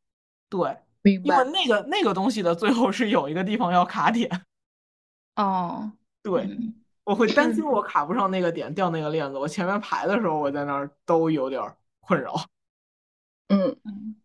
[0.48, 1.36] 对，明白。
[1.36, 4.28] 因为那个那个东西的最后是有一个地方要卡点。
[5.36, 5.92] 哦，
[6.22, 9.38] 对，嗯我会担心我卡不上那个点，掉那个链子。
[9.38, 11.62] 我前面排的时候，我在那儿都有点
[12.08, 12.34] 困扰。
[13.48, 14.16] 嗯嗯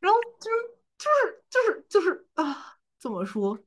[0.00, 0.56] 然后就是
[0.98, 3.58] 就是就是就是啊，怎么说？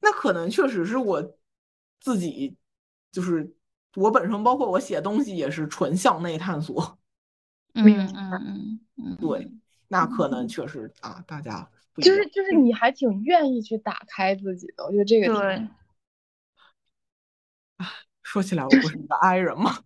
[0.00, 1.36] 那可能确实是我
[2.00, 2.56] 自己，
[3.10, 3.54] 就是
[3.94, 6.98] 我本身，包括我写东西也是纯向内探索。
[7.74, 9.50] 嗯嗯嗯嗯，对，
[9.88, 15.68] 那可能确实啊，大家就是就是你还挺愿意去打开自己的，我觉得这个挺对，
[18.22, 19.84] 说起来，我不是一个爱人吗？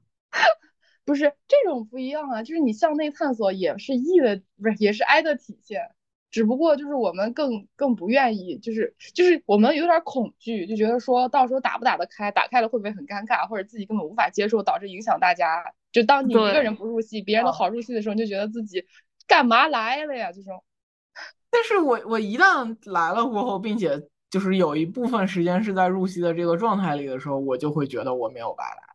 [1.05, 5.91] 不是这种不一样啊，就是你向内探索也是 E 的，不是也是 I 的体现，
[6.31, 15.75] 只不过就是我们更更不愿意，就是就是我们有点恐惧，就觉得说到时候打不打得开，打开了会不会很尴尬，或者自己根本无法接受，导致影响大家。
[15.91, 18.87] 就当你一个人不入戏，别人都好入戏的时候，你就觉得自己
[19.27, 20.33] 干嘛来了呀？
[20.33, 20.63] 这种，
[21.51, 28.92] 但是我我一旦来了过后，并且就是有一部分时间是在入戏的这个状态里的时候，我就会觉得我没有白来。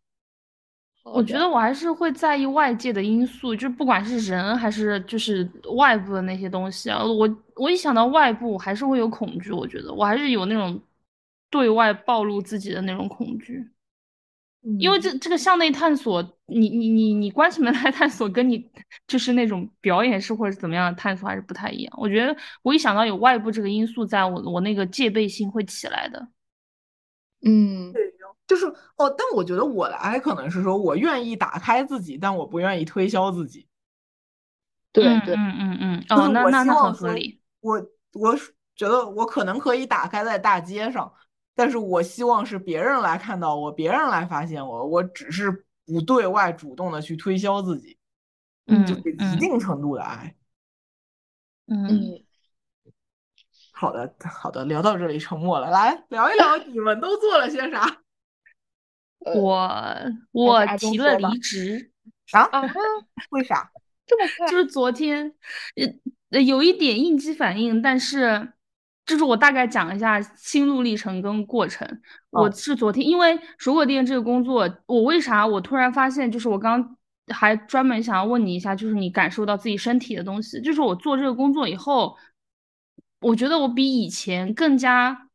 [1.13, 7.03] 我觉得我还是会在意外界的因素，就是不管是人还是就是外部的那些东西啊。
[7.03, 9.51] 我我一想到外部，还是会有恐惧。
[9.51, 10.79] 我觉得我还是有那种
[11.49, 13.69] 对外暴露自己的那种恐惧，
[14.79, 18.69] 因为这这个向内探索，你你你你关起门来 探索，跟你
[19.07, 21.93] 就是那种表演式或者是怎么样的探索还是不太一样。
[21.97, 26.27] 我觉得我一想到有外部这个因素在，我我那个戒备心会起来的。
[27.45, 27.93] 嗯
[28.47, 33.67] 就是哦，但我觉得我的 I 可能是说我愿意打开自己，但我不愿意推销自己。
[34.93, 37.39] 对对，嗯嗯嗯嗯，哦，那那那很合理。
[37.59, 37.75] 我
[38.13, 38.35] 我
[38.75, 41.11] 觉得我可能可以打开在大街上，
[41.53, 47.97] 但是我希望是别人来看到我，别人来发现我，我只是不对外主动的去推销自己，
[48.67, 50.35] 嗯就是一嗯定程度的爱。
[51.67, 51.85] 嗯。
[51.87, 52.23] 嗯，
[53.73, 57.97] 好的，好的，聊到这里沉默了，来聊一聊你们都做了些啥呃
[59.19, 59.95] 我
[60.31, 61.91] 我提了离职，
[62.31, 62.41] 啊？
[62.51, 62.61] 啊，
[63.31, 63.69] 为啥？
[64.07, 65.33] 这么快就是昨天，
[65.75, 65.85] 呃
[66.29, 68.53] 呃，有一点应激反应，但是
[69.05, 71.85] 就是我大概讲一下心路历程跟过程。
[72.29, 76.95] 我哦是昨天，因为水果店这个工作，我为啥我突然发现，就是我刚
[77.33, 82.15] 还专门想要问你一下，就是你感受到自己身体的东西，就是我做这个工作以后，
[83.19, 85.26] 我觉得我比以前更加。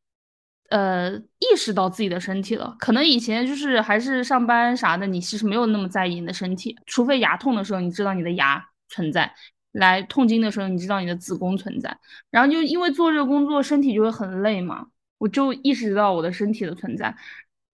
[0.73, 9.27] 呃，意识到自己的身体了，可能以前就是还是上班啥的，你其实没有那么在意你的身体，除非牙痛的时候，你知道你的牙存在；
[9.73, 11.95] 来痛经的时候，你知道你的子宫存在。
[12.31, 14.87] 然后就因为做这个工作，身体就会很累嘛，
[15.19, 17.15] 我就意识到我的身体的存在。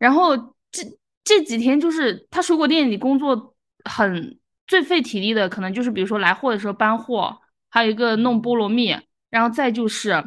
[0.01, 0.37] 然后
[0.73, 0.83] 这
[1.23, 7.39] 这几天就是他水果店里工作很最费体力的，可能就是比如说来货的时候搬货，
[7.71, 8.97] 还有一个弄菠萝蜜，
[9.31, 10.25] 然后再就是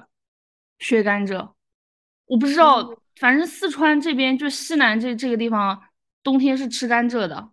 [0.80, 1.52] 削甘蔗。
[2.32, 2.90] 我不知道，
[3.20, 5.78] 反正四川这边就西南这这个地方，
[6.24, 7.50] 冬天是吃甘蔗的。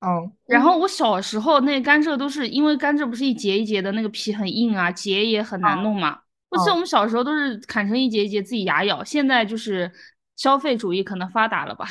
[0.00, 6.20] 嗯然后我小时候那甘蔗都是因为甘蔗不是一节一节的，那个皮很硬啊，节也很难弄嘛。
[6.48, 9.92] 我记得我们小时候都是砍成一节一节自己牙咬，现在就是
[10.36, 11.86] 消费主义可能发达了吧？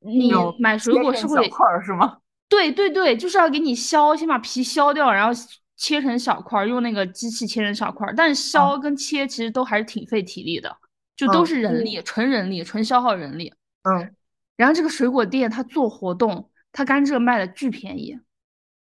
[0.00, 2.18] 你买水果是会小块是吗？
[2.48, 5.32] 对对对，就是要给你削，先把皮削掉，然后
[5.76, 8.14] 切成小块儿，用那个机器切成小块儿。
[8.16, 10.76] 但是削跟切其实都还是挺费体力的，
[11.16, 13.52] 就都嗯是人力，纯人力，纯消耗人力。
[13.82, 14.14] 嗯
[14.56, 18.18] 然后这个水果店它做活动，它甘蔗卖的巨便宜，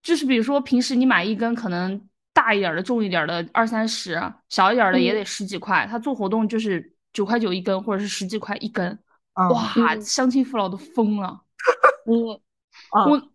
[0.03, 8.87] 就是比如说平时你买一根可能大一点儿的、重一点儿的二三十，小一点儿的也得十几块，它做活动就是九块九一根，或者是十几块一根。
[9.33, 11.41] 嗯哇，嗯乡亲父老都疯了。
[12.05, 12.39] 嗯
[12.97, 13.29] 嗯我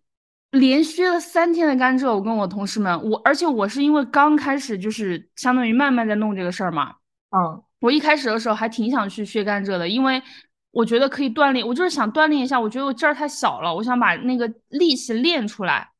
[0.51, 6.97] 连削了三天的甘蔗，我跟我同事们，我而且我是因为刚开始就是相当于慢慢在弄这个事儿嘛，
[7.31, 10.23] 嗯我一开始的时候还挺想去削甘蔗的，因为
[10.71, 15.91] 我觉得可以锻炼，我就是想锻炼一下，我觉得我劲儿太小了，我想把那个力气练出来。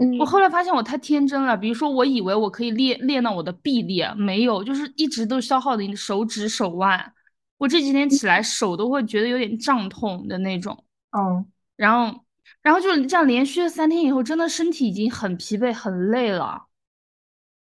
[0.00, 7.12] 嗯我后来发现我太天真了，比如说我以为我可以练练到我的臂力，没有，就是一直都消耗的你的手指手腕。
[7.58, 12.24] 我这几天起来手都会觉得有点胀痛的那种，嗯然后，
[12.62, 16.66] 然后就这样连续三天以后，真的身体已经很疲惫、很累了。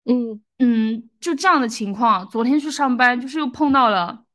[0.06, 4.26] 嗯嗯，就这样的情况，昨天去上班就是又碰到了，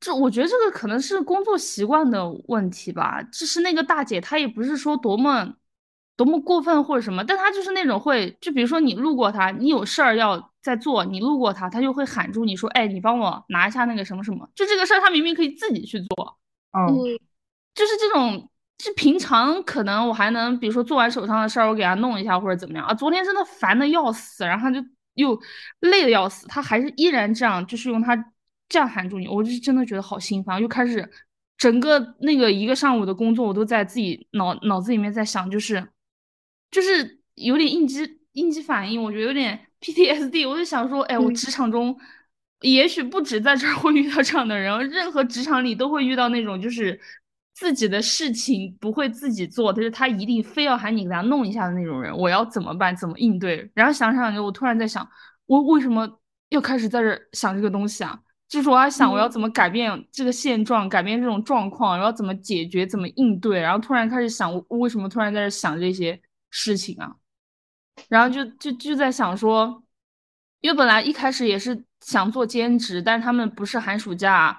[0.00, 3.22] 这我觉得这个可能是工作习惯的问题吧。
[3.24, 5.54] 就是那个大姐她也不是说多么
[6.16, 16.38] 多么过分或者什么，但她就是那种会，就比如说你路过她，你有事儿要在做，你路过她，她就会喊住你说，哎，你帮我拿一下那个什么什么，就这个事儿她明明可以自己去做，
[16.72, 16.96] 嗯，
[17.74, 24.86] 就是这种，就平常可能我还能，比如说做完手上的事儿，我给她弄一下或者怎么样啊，昨天真的烦的要死，然后他就
[25.20, 25.40] 又
[25.80, 28.16] 累的要死，他还是依然这样，就是用他
[28.68, 31.08] 这样喊住你，我就真的觉得好心烦，又开始。
[31.56, 35.86] 整个那个一个上午的工作，我都在自己脑脑子里面在想，就是
[36.70, 40.48] 就是有点应激应激反应，我觉得有点 PTSD。
[40.48, 41.94] 我就想说，哎，我职场中
[42.62, 46.98] 也许不止在这儿 会遇到这样的人，任何职场里都会遇到那种就是
[47.60, 52.96] 自己的事情不会自己做，但是他一定非要喊你给他弄一下的那种人，我要怎么办？
[52.96, 53.70] 怎么应对？
[53.74, 55.06] 然后想想就，我突然在想，
[55.44, 56.08] 我为什么
[56.48, 58.18] 又开始在这想这个东西啊？
[58.48, 66.18] 就是我在想，我要怎么改变这个现状，改变这种状况，然后怎么解决，怎么应对，然后突然开始想，我为什么突然在这想这些
[66.48, 67.14] 事情啊？
[68.08, 69.82] 然后就就就在想说，
[70.62, 74.58] 因为本来一开始也是想做兼职，但是他们不是寒暑假，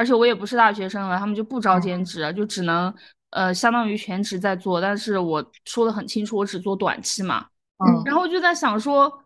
[0.00, 2.92] 而且我也不是大学生了，他们就不招兼职，就只能
[3.30, 4.80] 呃相当于全职在做。
[4.80, 7.46] 但是我说的很清楚，我只做短期嘛。
[7.78, 8.02] 嗯。
[8.06, 9.24] 然后就在想说。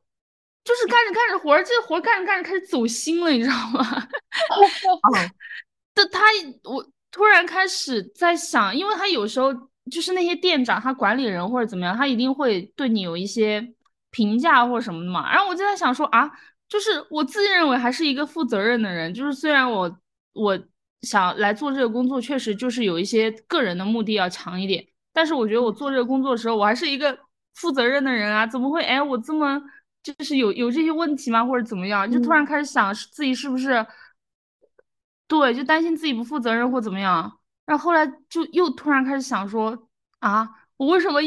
[0.65, 4.09] 就是干着干着活儿，这活儿干着干着开始走心了，你知道吗？
[5.95, 6.21] 这他
[6.63, 9.53] 我突然开始在想，因为他有时候
[9.91, 13.63] 就是那些店长，他管理人或者怎么样，他一定会对你有一些
[14.11, 15.31] 评价或者什么的嘛。
[15.31, 16.31] 然后我就在想说啊，
[16.67, 19.95] 就是我自认为还是一个负责任的人，就是虽然我
[20.35, 20.59] 我
[21.03, 27.18] 想来做这个工作，确实就是有一些个人的目的要强一点，但是我觉得我做这个工作的时候，我还是一个
[27.55, 29.62] 负责任的人啊，怎么会哎我这么。
[30.05, 32.11] 就是有有这些问题吗，或者怎么样？
[32.11, 33.87] 就突然开始想自己是不是
[35.27, 37.40] 对，就担心自己不负责任或怎么样。
[37.64, 41.23] 然后后来就又突然开始想说啊，我为什么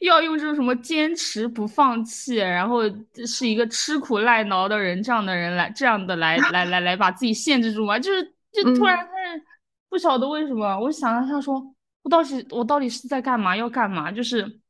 [0.00, 2.82] 要用这种什么坚持不放弃，然后
[3.26, 7.98] 是一个吃苦耐劳的人这样的人来这样的来 来来来把自己限制住吗？
[7.98, 9.42] 就是就突然开始
[9.88, 13.56] 不晓得为什么，我想了想说，我到底我到底是在干嘛？
[13.56, 14.10] 要干嘛？
[14.12, 14.60] 就是。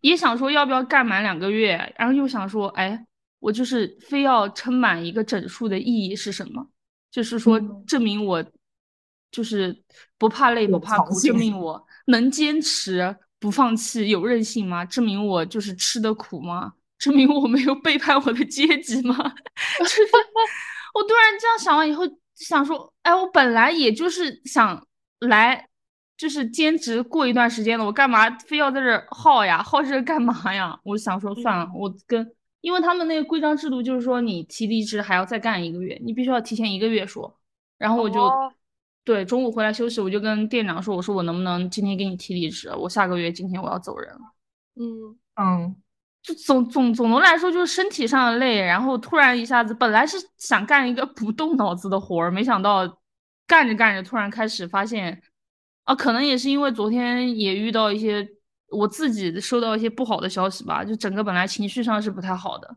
[0.00, 3.06] 也想说要不要干满两个月，然后又想说，哎，
[3.38, 6.68] 我就是非要撑满一个整数的意义是什么？
[7.12, 8.44] 就是说证明我
[9.30, 9.80] 就是
[10.18, 14.84] 不怕累不怕苦，证明我能坚持不放弃有韧性吗？
[14.84, 16.72] 证明我就是吃的苦吗？
[16.98, 19.16] 证明我没有背叛我的阶级吗？
[20.94, 22.02] 我突然这样想完以后，
[22.34, 24.86] 想说，哎，我本来也就是想
[25.20, 25.66] 来。
[26.18, 29.62] 就是兼职过一段时间的，我干嘛非要在这耗呀？
[29.62, 30.76] 耗这干嘛呀？
[30.82, 32.28] 我想说算了，我跟，
[32.60, 37.38] 因为他们那个规章制度就是说，你提离职还要再干一个月，你必须要提前一个月说。
[37.78, 38.28] 然后我就，
[39.08, 42.70] 对，中午回来休息，我就跟店长说，我说我能不能今天给你提离职？
[42.76, 44.20] 我下个月今天我要走人了。
[44.76, 45.76] 嗯嗯，
[46.22, 53.00] 就总总总的来说就是身体上的累，然后突然一下子，本来是想干一个不动脑子的活儿，没想到
[53.46, 55.22] 干着干着突然开始发现。
[55.84, 58.28] 啊，可能也是因为昨天也遇到一些
[58.68, 62.76] 我自己收到一些不好的消息吧，就整个本来情绪上是不太好的，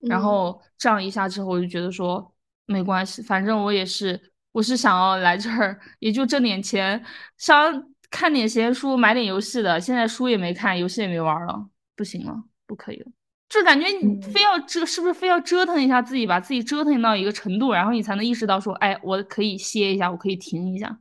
[0.00, 2.34] 然后这样一下之后，我就觉得说
[2.66, 4.20] 没关系，反正我也是，
[4.52, 7.04] 我是想要来这儿，也就挣点钱，
[7.36, 13.06] 想看点闲书，买点游戏的，现在书也没看，游戏也没玩了，不行了，不可以了，
[13.48, 20.98] 就感觉你非要折，是不是非要折腾一下自己，把自己折腾到一个程度，然后你才能意识到说，哎，我可以歇一下，我可以停一下。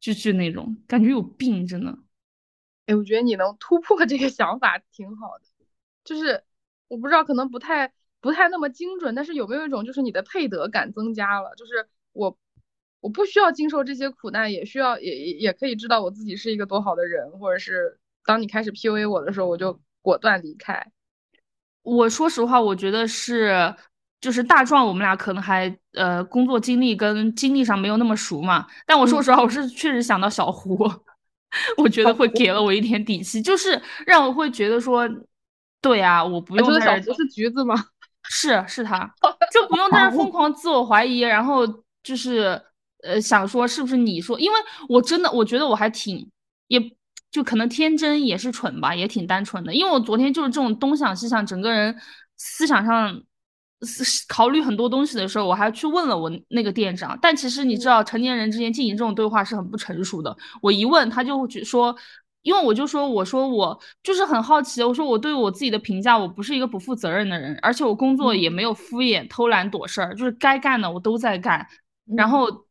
[0.00, 1.94] 就就那种感觉有病，真的。
[2.86, 5.44] 哎，我觉得你能突破这个想法挺好的。
[6.02, 6.42] 就是
[6.88, 11.54] 我不知道，可能不太不太那么精准，但是有没有一种就是你的配得感增加了？
[11.54, 12.34] 就是我
[13.00, 20.86] 我不需要经受这些苦难，也需要也也可以知道我自己是一个多好的人，或者是当你开始 PUA 我的时候，我就果断离开。
[21.82, 23.74] 我说实话，我觉得是。
[24.20, 28.66] 就是大壮，我们俩可能还呃工作经历跟经历上没有那么熟嘛。
[28.84, 30.76] 但我说实话，我是确实想到小胡，
[31.78, 35.08] 我觉得会给了我一点底气，就是让我会觉得说，
[35.80, 36.80] 对啊，我不用。
[36.82, 37.74] 小胡是橘子吗？
[38.24, 39.10] 是是他，
[39.50, 41.66] 就不用在那疯狂自我怀疑，然后
[42.02, 42.60] 就是
[43.02, 44.38] 呃想说是不是你说？
[44.38, 44.56] 因为
[44.88, 46.28] 我真的我觉得我还挺，
[46.68, 46.80] 也
[47.30, 49.72] 就可能天真也是蠢吧，也挺单纯的。
[49.74, 51.96] 因为我昨天就是这种东想西想，整个人
[52.36, 53.22] 思想上
[53.82, 54.04] 思。
[54.28, 57.18] 考虑很多东西的时候，我还去问了我那个店长。
[57.20, 60.36] 但其实你知道，成年人之间进行这种对话是很不成熟的。
[60.62, 61.94] 我一问，他就说，
[62.42, 71.66] 因为我就说，我说我就是很好奇，我说我对我自己的评价，我不是一个不负责任的人，而且我工作也没有敷衍、偷懒、躲事儿，就是该干的我都在干。
[72.16, 72.66] 然后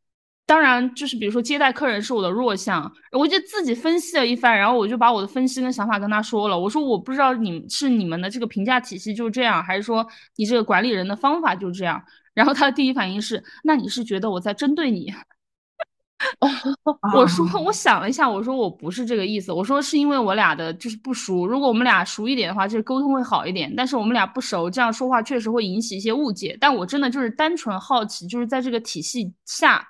[0.50, 6.58] 当然就是比如说接待客人是我的弱项，我就自己分析了一番，然后我就把我的分析跟想法跟他说了。
[6.58, 10.04] 我说我不知道你是你们的这个评价体系就是这样，还是说
[10.38, 12.02] 你这个管理人的方法就这样。
[12.34, 15.14] 然后他的第一反应是，那你是觉得我在针对你？
[17.16, 23.72] 我说，我想了一下，我说我不是这个意思，我说是因为我俩的就是不熟，如果我们俩熟一点的话，这沟通会好一点。
[23.78, 26.58] 但是我们俩不熟，这样说话确实会引起一些误解。
[26.60, 29.88] 但我真的就是单纯好奇，就是在这个体系下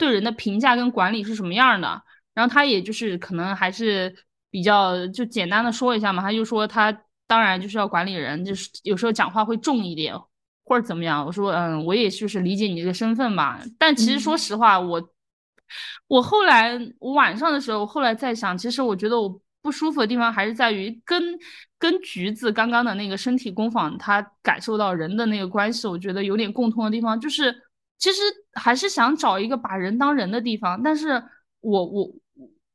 [0.00, 2.02] 对人的评价跟管理是什么样的。
[2.34, 4.12] 然后他也就是可能还是
[4.50, 6.90] 比较就简单的说一下嘛，他就说他
[7.28, 10.14] 当然就是要管理人，就是有时候讲话会重一点
[10.64, 11.24] 或者怎么样。
[11.24, 13.60] 我说嗯，我也就是理解你这个身份吧。
[13.78, 15.10] 但其实说实话，我。
[16.08, 21.22] 我后来我晚上的时候，后来在想，其实我觉得我不舒服的地方还是在于跟
[21.78, 27.54] 跟橘子刚刚的那个身体工坊，他感受到人的那个关系，我觉得有点共通的地方，就是
[28.00, 28.20] 其实
[28.54, 30.82] 还是想找一个把人当人的地方。
[30.82, 31.22] 但是
[31.60, 32.12] 我我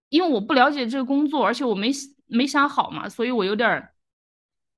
[0.07, 1.91] 因为我不了解这个工作，而且我没
[2.28, 3.89] 没想好嘛，所以我有点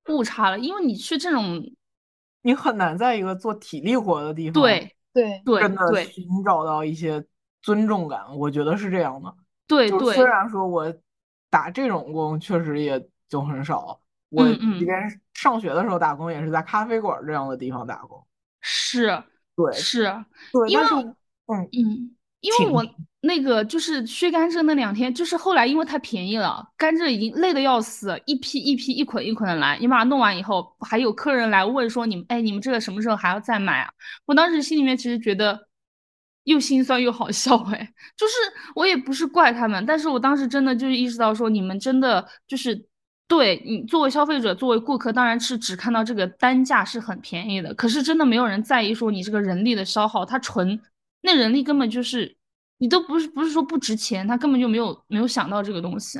[0.10, 0.58] 误差了。
[0.58, 1.64] 因为你去这种，
[2.42, 7.24] 你很难在一个做体力活的地方，对对对，真的寻找到一些。
[7.60, 9.36] 尊重感，我觉得是这样的。
[9.68, 10.94] 对对，虽然说我
[11.50, 18.26] 打这种工确实也就很少，我即便上学的时候打工也是在咖啡馆这样的地方打工。
[18.62, 19.22] 是，
[19.58, 20.04] 对，是，
[20.54, 22.86] 对，因为嗯嗯，因为我
[23.20, 33.90] 那个就是削甘蔗那两天，就是后来因为太便宜了，甘蔗已经累得要死，一批一批一捆一捆的来，你把它弄完以后，还有客人来问说你们哎你们这个什么时候还要再买啊？
[34.26, 35.68] 我当时心里面其实觉得。
[36.48, 38.34] 又心酸又好笑哎，就是
[38.74, 42.88] 我也不是怪他们，但是我当时真的就是意识到说，你们真的就是
[43.28, 50.80] 对你作为消费者，作为顾客，当然是只看到这个单价是很便宜的，可是真的没有人在意说你这个人力的消耗，它纯
[51.22, 52.38] 那人力根本就是
[52.78, 56.20] 你都不是不是说不值钱，他根本就没有没有想到这个东西，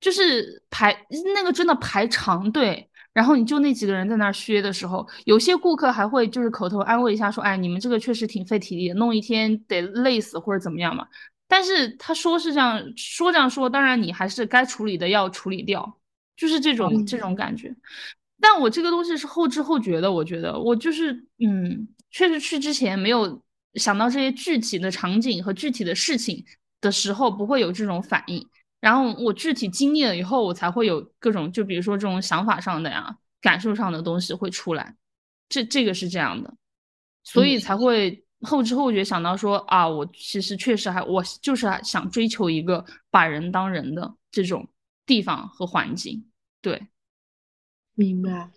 [0.00, 2.84] 就是排那个真的排长队。
[3.14, 11.04] 然后你就那几个人在那儿削的时候，有些顾客还会就是口头安慰一下，说：“哎，你们这个确实挺费体力的，弄一天得累死或者怎么样嘛。”
[11.48, 15.97] 但是他说是这样说这样说，当然你还是该处理的要处理掉，
[16.38, 17.74] 就是这种这种感觉。
[18.40, 21.12] 但我这个东西是后知后觉的，我觉得我就是
[21.44, 23.42] 嗯，确实去之前没有
[23.74, 26.44] 想到这些具体的场景和具体的事情
[26.80, 28.48] 的时候，不会有这种反应。
[28.80, 34.94] 然后我具体经历了以后，我才会有各种，就比如说这种想法上的呀、感受上的东西会出来，
[35.48, 36.54] 这这个是这样的，
[37.24, 44.64] 所以才会后知后觉想到说啊，我其实确实还我就是想追求一个把人当人的这种
[45.08, 46.30] 地方和环境，
[46.60, 46.86] 对，
[47.94, 48.48] 明白，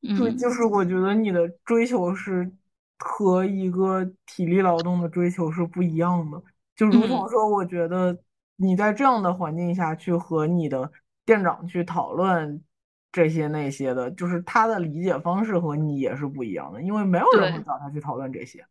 [0.00, 2.50] 对，就是我觉得你的追求是
[2.96, 6.42] 和一个体力劳动的追求是不一样的，
[6.74, 8.18] 就如同说，我觉得。
[8.62, 10.92] 你在这样的环境下去和你的
[11.24, 12.62] 店长去讨论
[13.10, 18.62] 这些那些的，就是他的理解方式和你也是不一样的，因为没有人会找他去讨论这些。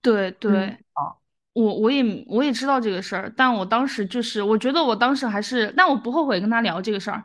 [0.00, 1.18] 对对啊，
[1.52, 7.24] 我我也我也知道这个事儿，但我当时就是我觉得我当时还是，但我不后悔跟他聊这个事儿。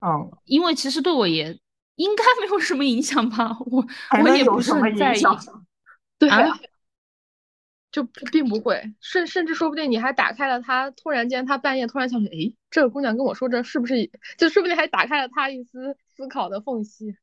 [0.00, 1.58] 嗯，因为其实对我也
[1.96, 3.86] 应该没有什么影响吧，我
[4.22, 5.20] 我也不是很在意。
[6.18, 6.28] 对。
[7.92, 17.16] 就并不会，甚甚至说不定你还打开了他，突然间他半夜突然想起，哎，这个姑娘跟我说这是不是，就说不定还打开了他一丝思考的缝隙。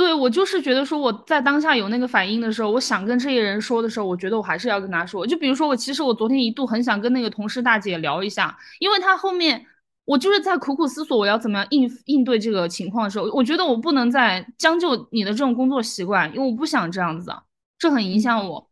[0.00, 5.26] 对我就是觉得说我在当下有那个反应的时候，我想跟这些人说的时候，我觉得我还是要跟他说。
[5.26, 9.62] 就比如说我其实我昨天一度很想跟那个同事大姐聊一下，因为她后面
[10.06, 17.30] 我就是在苦苦思索我要怎么样应应对这个情况的时候，我觉得我不能再将就你的这种工作习惯，因为我不想这样子，
[17.78, 18.70] 这很影响我。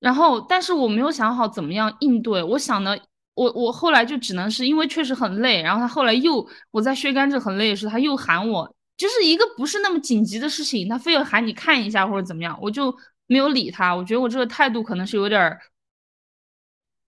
[0.00, 2.42] 然后，但是我没有想好怎么样应对。
[2.42, 2.94] 我想呢，
[3.34, 5.62] 我我后来就只能是因为确实很累。
[5.62, 12.94] 然后他后来又我在削甘蔗很累的时候，他又喊我，就是一个不是那么紧急的事情，他非要喊你看一下或者怎么样，我就
[13.26, 13.94] 没有理他。
[13.96, 15.60] 我觉得我这个态度可能是有点儿，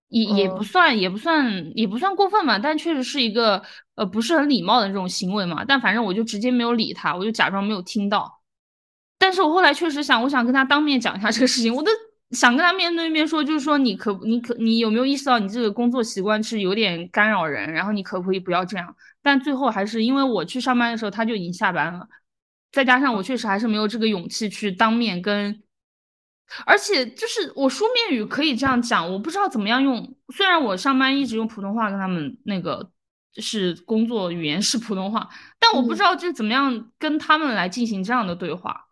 [0.09, 3.63] 也也不算也不算也不算过分嘛，但确实是一个
[3.97, 5.65] 呃不是很礼貌的这种行为嘛。
[5.65, 8.41] 但反正我就直接没有理他，我就假装没有听到。
[9.19, 11.91] 但是我后来确实想，我想跟他当面讲一下这个事情，我的。
[12.31, 18.95] 想跟他面对面说，就是说你可你可你有没有意识到你这个工作习惯是有点干扰人，然后你可不可以不要这样？
[19.23, 22.09] 但最后还是因为我去上班的时候他就已经下班了，
[22.71, 25.61] 再加上我确实还是没有这个勇气去当面跟，
[26.65, 30.17] 而且就是我书面语可以这样讲，我不知道怎么样用。
[30.35, 32.91] 虽然我上班一直用普通话跟他们那个
[33.37, 35.29] 是工作语言是普通话，
[35.59, 38.87] 但我不知道就怎么样跟他们来进行这样的对话。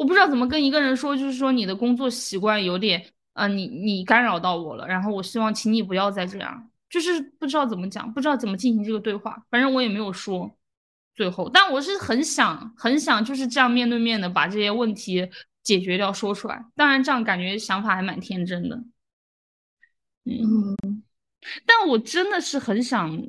[0.00, 10.56] 我不知道怎么跟一个人说，就是说你的工作习惯有点，呃，你你干扰到我了，然后我希望请你不要再这样，就是不知道怎么讲，不知道怎么进行这个对话，反正我也没有说
[11.14, 15.28] 最后，但我是很想很想就是这样面对面的把这些问题
[15.62, 18.76] 解决掉说出来，当然这样感觉想法还蛮天真的，
[20.24, 21.02] 嗯，
[21.66, 23.22] 但我真的是很想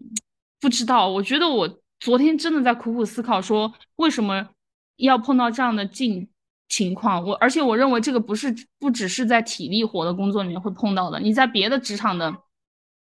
[0.62, 4.48] 不知道，我觉得我昨天真的在苦苦思考说为什么
[4.96, 6.30] 要碰到这样的境。
[6.72, 12.34] 情况我，而且我认为这个不是不只是在体力活的工作里面会碰到的，你在别的职场的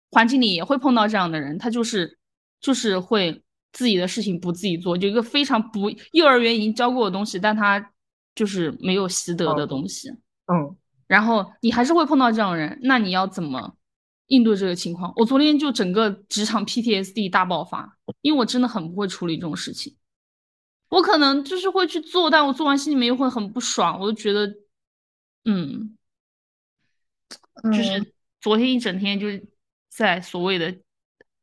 [0.09, 2.17] 环境里也会碰到这样的人，他就是
[2.59, 7.91] 就是会自己的事情不自己做，就一个非常不幼儿园已经教过的东西，但他
[8.33, 10.09] 就是没有习得的东西，
[10.51, 13.75] 嗯，然后你还是会碰到这样的人，那你要怎么
[14.29, 15.13] 应对这个情况？
[15.15, 19.95] 我昨天就整个职场 PTSD 大爆发，因为我真的很不会处理这种事情。
[20.89, 24.53] 我可能就是会去做，但我做完心里面又会很不爽，我就觉得，
[25.45, 25.97] 嗯，
[27.71, 29.47] 就是昨天一整天就是
[29.87, 30.75] 在所谓的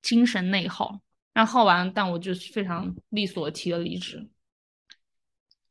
[0.03, 1.01] 精神内耗，
[1.33, 4.29] 然后耗完，但我就是非常利索的提了离职。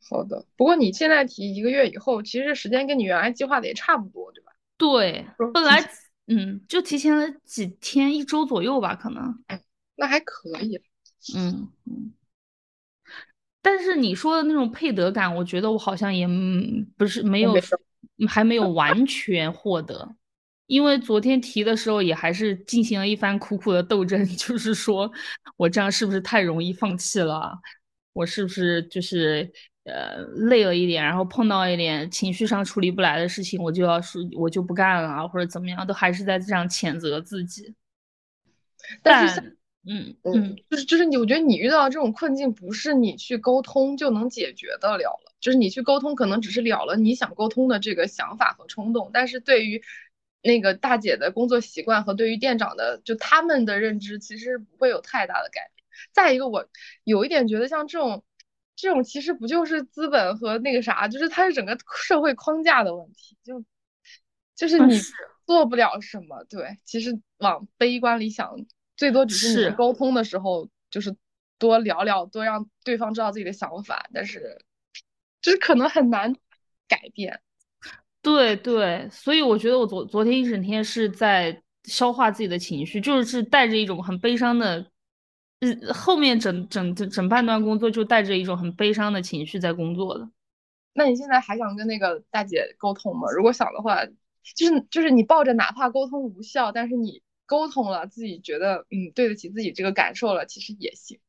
[0.07, 4.51] 好的，不过你现在提一个月以后，其实时间跟你原来计划的也差不多，对吧？
[4.77, 5.83] 对，本来
[6.27, 9.43] 嗯就提前了几天，一周左右吧，可能。
[9.95, 10.79] 那还可以。
[11.35, 12.13] 嗯嗯。
[13.67, 16.27] 但是你说的那种配得感，我觉得我好像也
[16.95, 17.51] 不是没有，
[18.27, 20.15] 还没有完全获得，
[20.67, 25.11] 因为昨天提的时候也还是进行了一番苦苦的斗争， 就是说
[25.57, 27.59] 我这样是不是太容易放弃了？
[28.13, 29.51] 我是不是就是
[29.85, 37.73] 呃累了一点，然后碰到一点情绪上处理不来的事情，我就要说我就不干了，或者怎么样，都还是在这样谴责自己。
[39.01, 39.54] 但是。
[39.87, 45.35] 嗯嗯，就是就是你，我觉得你遇到这种困境，不是你去沟通就能解决的了了。
[45.39, 49.83] 就是你去沟通，可能只是了了你想沟通的这个想法和冲动，但是对于
[50.41, 55.85] 那个大姐的工作习惯和对于店长的就他们的认知，其实不会有太大的改变。
[56.11, 56.67] 再一个，我
[57.03, 58.23] 有一点觉得，像这种
[58.75, 63.63] 这种其实不就是资本和那个啥，就是它是整个社会框架的问题，就
[64.55, 64.99] 就是你
[65.45, 66.43] 做不了什么。
[66.49, 68.65] 对，其实往悲观里想。
[68.97, 71.15] 最多只是你沟通的时候，就是
[71.59, 74.57] 多聊聊，多让对方知道自己的想法，但是
[75.41, 76.33] 就是可能很难
[76.87, 77.41] 改变。
[78.21, 84.89] 对对，所以我觉得我昨昨天一整天是在消化自己的情绪，就是带着一种很悲伤的，
[85.59, 90.29] 嗯，后面整整整整半段工作就带着一种很悲伤的情绪在工作的。
[90.93, 93.29] 那你现在还想跟那个大姐沟通吗？
[93.35, 97.21] 如果想的话，就是就是你抱着哪怕沟通无效，但是你。
[97.45, 101.19] 沟通了，自己觉得嗯对得起自己这个感受了，其实也行。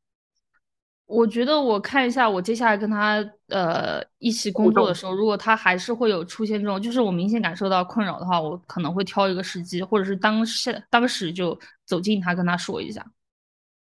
[1.06, 13.06] 我觉得我看一下，我接下来跟他呃一起工作的时候，如果他还是会有出现这种，就是我明显感受到困扰的话，我可能会挑一个时机，或者是当下当时就走近他跟他说一下，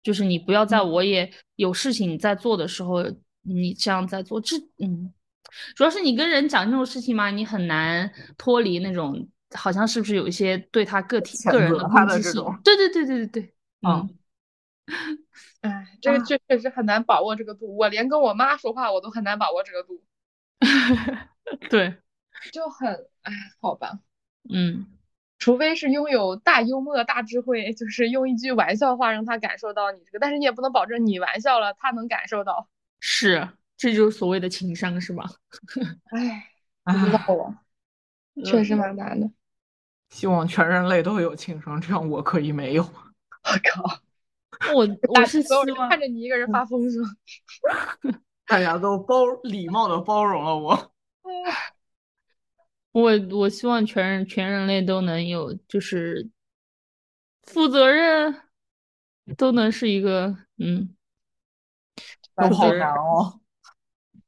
[0.03, 3.03] 就是你不要在我也有事情在做的时候，
[3.41, 5.11] 你这样在做，这嗯，
[5.75, 9.27] 主要是你跟人讲这种事情嘛，你很难脱离那种。
[9.55, 12.43] 好像是不是有一些对他个体个人的攻击性？
[12.63, 14.19] 对对对对对对，嗯，
[15.63, 17.77] 哎， 这个确确实很难把握这个度。
[17.77, 20.03] 我连跟我妈说话，我都很难把握这个度。
[21.71, 21.97] 对，
[22.53, 23.99] 就很哎，好吧，
[24.51, 24.87] 嗯，
[25.39, 32.69] 除非是拥有大幽默、大智慧，就是用一句玩笑话让他感受到你这个，但是你也不能保证你玩笑了他能感受到。
[33.01, 35.25] 是，这就是所谓的情商，是吧？
[36.11, 36.51] 哎，
[36.85, 37.63] 不知道了，
[38.45, 39.31] 确实蛮难的。
[40.15, 42.85] 希望全人类都有情商，这样我可以没有。
[43.43, 44.01] 我靠！
[44.73, 47.09] 我 我是希望看着你一个人发疯是吗？
[48.47, 50.93] 大家都包礼貌的包容了我。
[52.93, 56.31] 我我希望全人全人类都能有，就是
[57.43, 58.41] 负责任，
[59.37, 60.95] 都能是一个嗯。
[62.37, 63.41] 都好难哦。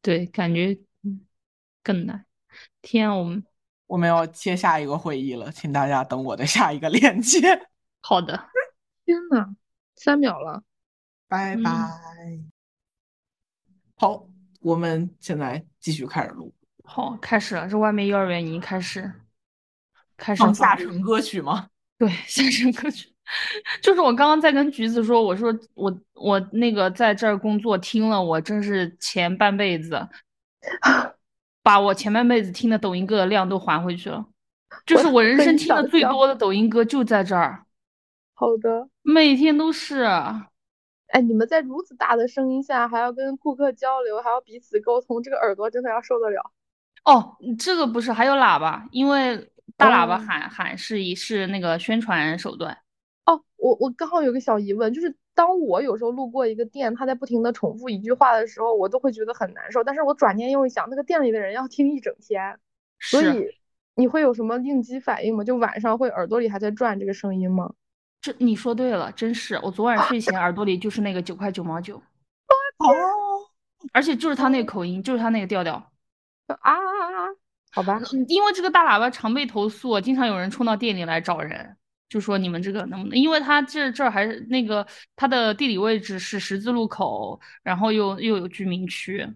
[0.03, 0.77] 对，感觉
[1.85, 2.27] 更难。
[2.83, 3.47] 天啊，我们。
[3.87, 7.41] 我们要切下一个会议了，请大家等我的下一个链接。
[8.03, 8.49] 好的。
[9.05, 9.55] 天呐，
[9.95, 10.63] 三秒了，
[11.29, 11.71] 拜拜。
[13.97, 14.27] 好，
[14.61, 16.53] 我们现在继续开始录。
[16.85, 17.69] 好，开始了。
[17.69, 19.13] 这外面幼儿园已经开始
[20.17, 21.69] 开始放下沉歌曲吗？
[21.99, 23.13] 对，下沉歌曲。
[23.83, 30.09] 就是我刚刚在跟橘子说，我说我我那个在这儿工作听了，我真是前半辈子。
[31.67, 34.25] 把我前半辈子听的抖音歌的量都还回去了，
[34.87, 37.67] 就是我人生听的最多的抖音歌就在这儿。
[38.35, 40.05] 好的，每天都是。
[41.09, 46.53] 哎，你们在如此大的声音下还要跟顾客交流，还要彼此沟通，这个耳朵真的要受得了。
[47.05, 52.79] 哦，这个不是还有喇叭，因为大喇叭喊喊是一是那个宣传手段。
[53.25, 59.85] 哦，我我刚好有个小疑问，就是当我有时候路过一个店，他在不停的重复一句话的时候，我都会觉得很难受。
[59.85, 62.59] 但是我转念又一想，那个店里的人要听一整天，
[62.99, 63.47] 所以
[63.95, 65.45] 你会有什么应激反应吗？
[65.45, 67.71] 就晚上会耳朵里还在转这个声音吗？
[68.23, 71.97] 这你说对了，真是，我昨晚睡前耳朵里就是那个九块九毛九。
[72.79, 72.93] 哦，
[73.93, 75.75] 而且就是他那个口音，就是他那个调调。
[76.47, 77.29] 啊啊啊！
[77.73, 81.77] 好吧，因为这个大喇叭常被投诉，经常有人冲到店里来找人。
[82.09, 83.19] 就说你们这个能不能？
[83.19, 84.87] 因为他这这儿还是那个
[85.17, 89.27] 他的地理位置是十字路口，然后又又有居民区，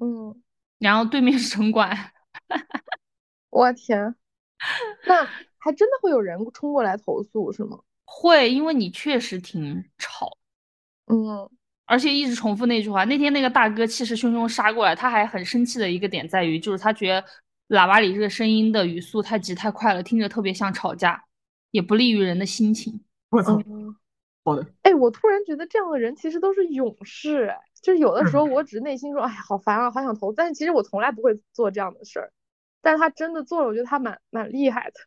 [0.00, 0.42] 嗯，
[0.78, 2.12] 然后对面是城管。
[3.50, 4.14] 我天，
[5.06, 5.24] 那
[5.58, 7.80] 还真的会有人冲过来投诉是吗？
[8.04, 10.38] 会，因为你确实挺吵，
[11.06, 11.50] 嗯，
[11.84, 13.04] 而且一直重复那句话。
[13.04, 21.24] 那天那个大哥气势汹汹杀过来，他还很生气的一个点在于，就是他觉得喇叭里这个声音的语速太急太快了，听着特别像吵架。
[21.70, 23.00] 也不利于人的心情。
[23.30, 23.58] 我操，
[24.44, 24.66] 好的。
[24.82, 27.44] 哎，我突然觉得这样的人其实都是勇士。
[27.46, 30.32] 哎，就是有的时候我只是内心说，哎呀，好烦啊，好想投。
[30.32, 32.32] 但是其实我从来不会做这样的事儿。
[32.82, 35.00] 但是他真的做了，我觉得他蛮蛮厉害的。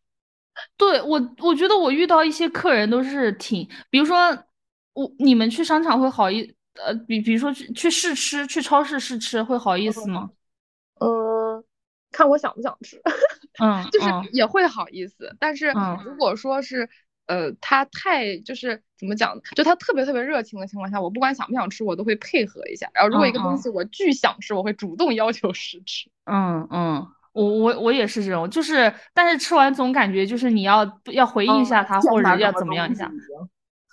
[0.78, 4.16] 对我，我觉得我遇到一些客人都是挺，比如说
[4.94, 10.30] 我你们去商场会好意，呃，比比如说去去试吃，去超市试吃会好意思吗？
[10.32, 10.38] 嗯，
[12.14, 13.02] 看我想不想吃。
[13.62, 15.74] 嗯，就是也会好意思，但是
[16.06, 16.88] 如果说是，
[17.26, 22.90] 呃，他太就是怎么讲，就他特别特别热情的情况下，我不管想不想吃，我都会配合一下。
[22.94, 26.10] 然后如果一个东西我巨想吃，我会主动要求试吃。
[26.26, 33.12] 嗯嗯，我我我也是这种，就是但是吃完总感觉就是你要要回应一下他，或者要怎么样一下。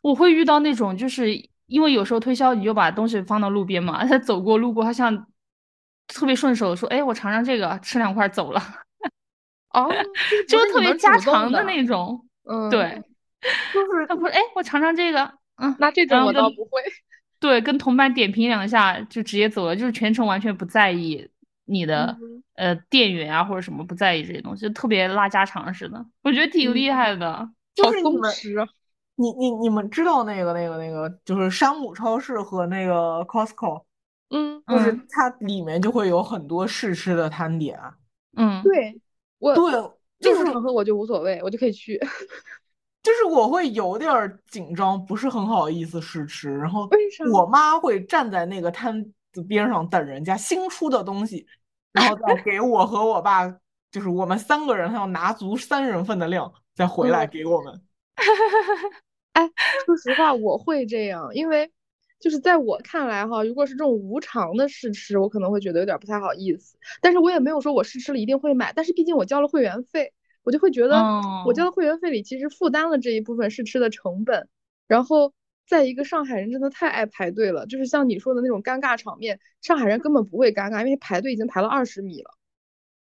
[0.03, 1.31] 我会遇到那种，就是
[1.67, 5.27] 因为有时候推销你就把东西放到路边嘛，他走过路过，他像
[6.13, 8.63] 特别顺手说，哎，我尝尝这个，吃两块走了。
[9.73, 9.89] 哦，
[10.49, 13.03] 就是特别家常的那种，嗯，对，
[13.73, 14.07] 就是。
[14.07, 16.83] 他不是，哎，我尝尝这个，嗯，那这种我倒不会，
[17.39, 21.29] 对，跟同伴点评两下就直接走了，就是全程完全不在意
[21.67, 22.17] 你的
[22.57, 28.31] 呃店员啊或者什么不在意这些东西，就特别拉家常似的，我觉得挺厉害的，就是你们，
[29.15, 33.85] 你你你们知道那个那个那个就是山姆超市和那个 Costco，
[34.31, 37.79] 嗯，就是它里面就会有很多试吃的摊点，
[38.37, 39.01] 嗯，对。
[39.39, 39.73] 我对，
[40.21, 41.99] 这种场合我就无所谓，我就可以去。
[43.03, 46.55] 就是我会有点紧张，不是很好意思试吃。
[46.59, 47.25] 然后为啥？
[47.33, 49.03] 我妈会站在那个摊
[49.33, 51.47] 子边上等人家新出的东西，
[51.93, 53.49] 然后再给我和我爸，
[53.91, 57.81] 就是我们三个人，他要拿足三人份的量再回来给我们。
[59.33, 59.51] 哎，
[59.87, 61.73] 说实话，我会这样，因为。
[62.21, 66.77] 就是在我看来哈，如果是这种无偿的试吃，我可能会觉得有点不太好意思。
[67.01, 70.13] 但是我也没有说我试吃了一定会买，但是毕竟我交了会员费，
[70.43, 70.97] 我就会觉得
[71.47, 74.49] 我交的会员费里其实负担了这一部分试吃的成本。
[74.87, 75.33] 然后
[75.67, 82.31] 在一个上海人真的太爱排队了，就是像你说的那种尴尬场面，上海人根本不会尴尬，因为排队已经排了二十米了，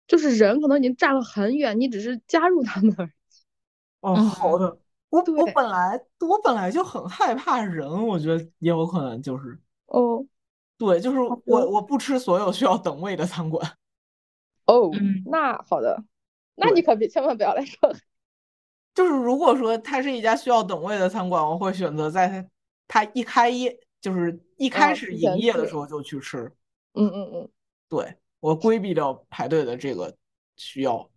[0.08, 3.10] 就是人可能已经站了很远，你只是加入他们而已。
[4.02, 4.78] 哦，好的。
[5.10, 10.26] 我我本来我本来就很害怕人，我觉得也有可能就是哦，
[10.78, 13.66] 对，就是我我不吃所有需要等位的餐馆。
[14.68, 14.92] 哦，
[15.26, 16.04] 那好的，
[16.56, 17.98] 那你可别千万不要来上海。
[18.94, 22.28] 就是如果说它是一家需要等位的餐馆，我会选择在
[22.86, 26.52] 它它一开业，就是一开始营业的时候就去吃。
[26.96, 27.50] 嗯嗯嗯，
[27.88, 30.14] 对我规避掉排队的这个
[30.58, 31.10] 需要。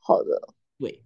[0.00, 1.02] 好的，对，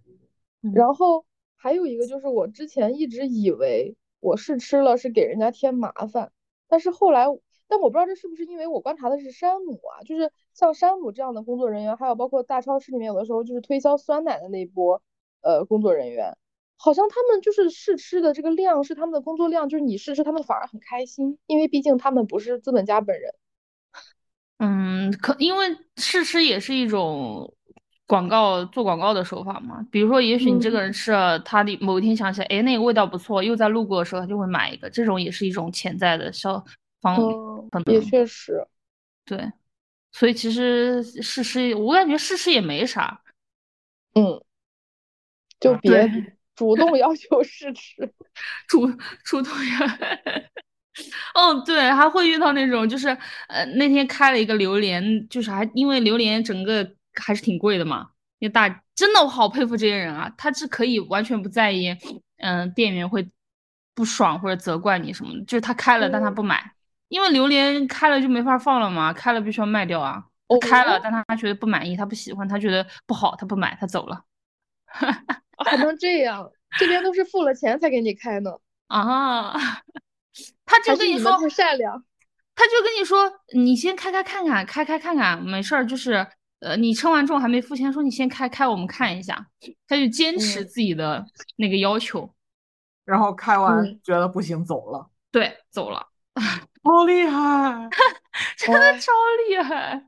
[0.73, 1.25] 然后。
[1.63, 6.29] 还有一个就是，我之前一直以为我试吃了是给人家添麻烦，
[6.67, 7.25] 但是后来，
[7.69, 15.01] 但我不知道这是不是因为我观察的是山姆啊，就是像山姆这样的工作人员，还有包括大超市里面有的时候就是推销酸奶的那波
[15.39, 16.35] 呃工作人员，
[16.75, 23.33] 好像他们就是试吃的这个量是他们的工作量，就是你试吃他们反而很开心，因为毕竟他们不是资本家本人。
[24.57, 27.53] 嗯，可因为试吃也是一种。
[28.13, 36.63] 广告做广告的手法嘛，比如说，也许你这个人吃了，他的某一天想起来，哎，那个味道不错，又在路过的时候他就会买一个，这种也是一种潜在的消
[37.01, 37.15] 方
[37.71, 37.95] 可能。
[37.95, 38.63] 也确实，
[39.25, 39.51] 对，
[40.11, 43.19] 所以其实试吃，我感觉试吃也没啥，
[44.13, 44.39] 嗯，
[45.59, 46.07] 就别。
[46.55, 48.07] 主动要求试吃，
[48.69, 48.87] 主
[49.25, 49.87] 主动要，
[51.33, 53.07] 嗯， 对，还会遇到那种，就是
[53.47, 56.87] 呃，那天开了一个榴莲，就是还因为榴莲整个。
[57.15, 58.09] 还是挺贵的嘛，
[58.39, 61.95] 因为大真的我好佩服这些人啊，他是可以完全不在意，
[62.37, 63.29] 嗯，店员会
[63.95, 66.73] 不爽或者责怪你什么的，就是他开了但他不买，
[67.07, 70.25] 因为榴莲开了就没法放了嘛，开了必须要卖掉啊。
[70.61, 74.23] 开了但他觉得不满意，他不喜欢，他觉得不好，他不买，他走了。
[74.85, 76.47] 还能这样？
[76.77, 78.51] 这边都是付了钱才给你开呢。
[78.85, 79.53] 啊，
[80.63, 82.03] 他就跟你说太善良，
[82.53, 86.27] 他就跟你说，你先开开看看，开开看看，没事儿，就是
[86.63, 89.45] 呃，你称完重还没付钱，说你先开开，我们看一下，
[89.87, 91.25] 他就坚持自己的
[91.57, 92.33] 那个要求，
[93.05, 96.07] 然后开完觉得不行，走了，对，走了，
[96.83, 97.89] 好厉害，
[98.57, 99.11] 真的超
[99.49, 100.05] 厉害。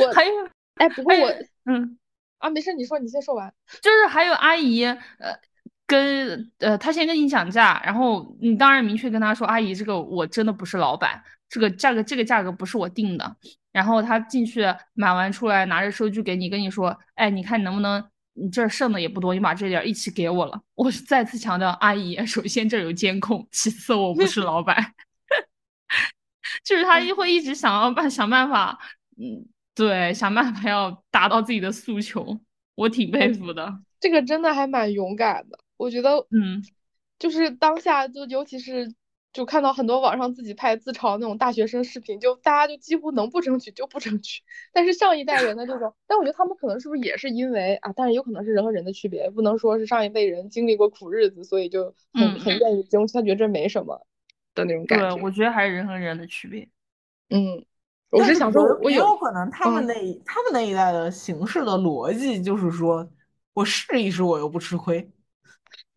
[0.00, 0.32] 我 还有，
[0.74, 1.28] 哎，不过我，
[1.64, 1.98] 嗯，
[2.38, 5.38] 啊，没事，你说，你先说完，就是还有阿姨，呃。
[5.90, 13.36] 跟呃，他先跟你讲价，然后你当然明确跟他说，阿姨，这个我真的不是老板，这个价格这个价格不是我定的。
[13.70, 14.62] 然后他进去
[14.94, 20.60] 买完出来，拿着收据给你，跟你说，哎，你看能不能，你这剩的也不多，你把这点一起给我了。
[20.74, 24.94] 我是再次强调，阿姨， 首先这有监控，其次我不是老板，
[26.64, 28.76] 就是他会一直想要办想办法，
[29.16, 32.40] 嗯，对，想办法要达到自己的诉求，
[32.74, 33.80] 我挺佩服的。
[34.00, 35.58] 这个真的还蛮勇敢的。
[35.76, 36.64] 我觉得，嗯，
[37.18, 38.92] 就是当下，就尤其是
[39.32, 44.42] 就看到很多网上自己拍自嘲那种大学生视频，就大家就几乎能不争取就不争取。
[44.72, 47.92] 但是上一代人的这种，但我觉得他们可能是不是也是因为啊？
[47.94, 54.00] 但是有可能是人和人的区别，不能说是上一辈人经历过苦日子，所以就很很愿意争取，他觉得这没什么
[54.54, 55.14] 的那种感觉。
[55.14, 56.68] 对，我觉得还是人和人的区别。
[57.30, 57.64] 嗯，
[58.10, 63.06] 我是想说，我有可能他们那他们那一代的形式的逻辑就是说，
[63.52, 65.06] 我试一试，我又不吃亏。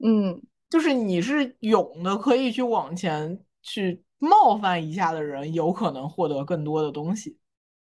[0.04, 7.38] 嗯，就是你是勇的，可以去往前去冒犯一下的人，有可能获得更多的东西。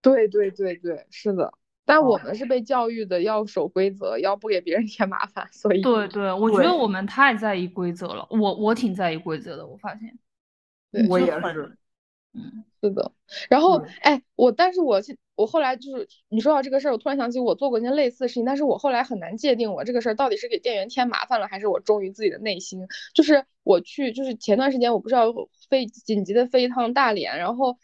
[0.02, 1.52] 对对对对，是的。
[1.84, 8.28] 但我们是被教育的要守规则，要不给别人添麻烦，所以对对，我觉得我们太在意规则了。
[8.30, 10.20] 我我挺在意规则的，我发现。
[11.10, 11.78] 我也是。
[12.34, 13.12] 嗯，是的。
[13.50, 15.02] 然后，哎，我，但是我，
[15.38, 22.88] 我后来就是你说到这个事儿，我突然想起我做过一件类似的事情，但是我后来很难界定我这个事儿到底是给店员添麻烦了，还是我忠于自己的内心。
[23.14, 25.32] 就是我去，就是前段时间我不是要
[25.70, 27.78] 飞紧急的飞一趟大连，然后，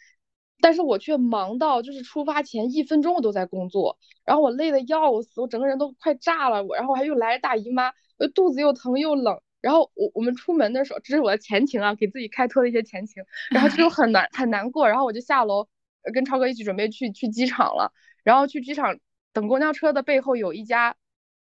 [0.61, 9.39] 但是我却忙到就是出发前一分钟我都在工作，然后我累的要死，我整个人都快炸了，我然后我还又来大姨妈，我肚子又疼又冷。
[9.61, 13.23] 然后我我们出门的时候，这是我的前情啊，给自己开脱的一些前情。
[13.49, 15.65] 然后就很难很难过，然后我就下楼
[16.11, 17.93] 跟超哥一起准备去去机场了。
[18.23, 18.97] 然后去机场
[19.33, 20.95] 等公交车的背后有一家，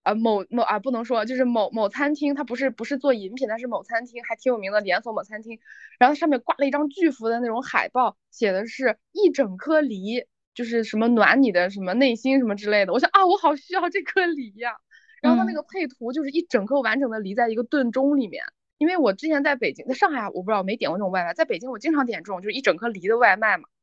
[0.03, 5.59] 呃某某啊不能说就是某某餐厅，它不是不是做饮品，它是某餐厅，还挺有名的连锁某餐厅。
[5.99, 12.93] 然后上面挂了一张巨幅的那种海报，写的是一整颗梨，就是什么暖你的什么内心什么之类的。
[12.93, 14.77] 我想啊，我好需要这颗梨呀。
[15.23, 18.45] 然后它那个配图就是一整颗完整的梨在一个炖盅里面，
[18.79, 23.76] 因为我之前在北京，在上海我不知道没点过这种外卖，在北京我经常点这种就是一整颗梨的外卖嘛，它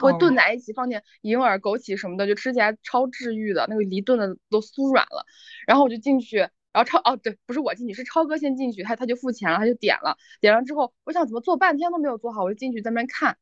[0.00, 5.24] 会炖在一起，放点银耳、枸杞什么的，就吃起来超治愈的，那个梨炖的都酥软了。
[5.66, 13.36] 然后我就进去，然后超哦对，不是我进去，是超哥先进去，他他就付钱了，他就点了，点了之后，我想怎么做半天都没有做好，我就进去在那边看，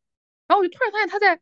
[0.47, 1.41] 然后我就突然发现他在。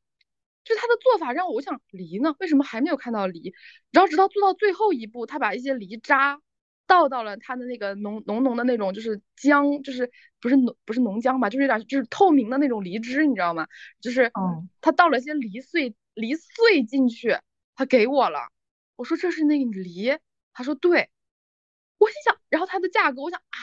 [0.67, 3.53] 就是他的做法让我，我想梨呢，为什么还没有看到梨？
[3.91, 6.41] 然后直到做到最后一步，他把一些梨渣
[6.87, 10.11] 倒到了他的那个浓浓浓的那种，就是浆，就是
[10.41, 13.67] 不是浓不是浓浆吧，就是有点就是透明的那种梨汁，你知道吗？
[14.01, 14.31] 就是
[14.81, 17.39] 他倒了些梨碎梨碎进去，
[17.75, 18.49] 他给我了。
[18.97, 20.19] 我说这是那个梨，
[20.53, 21.11] 他说对。
[21.97, 23.57] 我心想，然后它的价格，我想啊，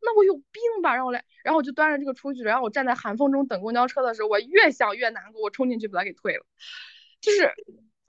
[0.00, 0.94] 那我有病吧？
[0.94, 6.46] 让我来，然后我就端着这个出去，然后我站在寒风中等公交车的时候，我越想越难过，我冲进去把它给退了。
[7.20, 7.52] 就是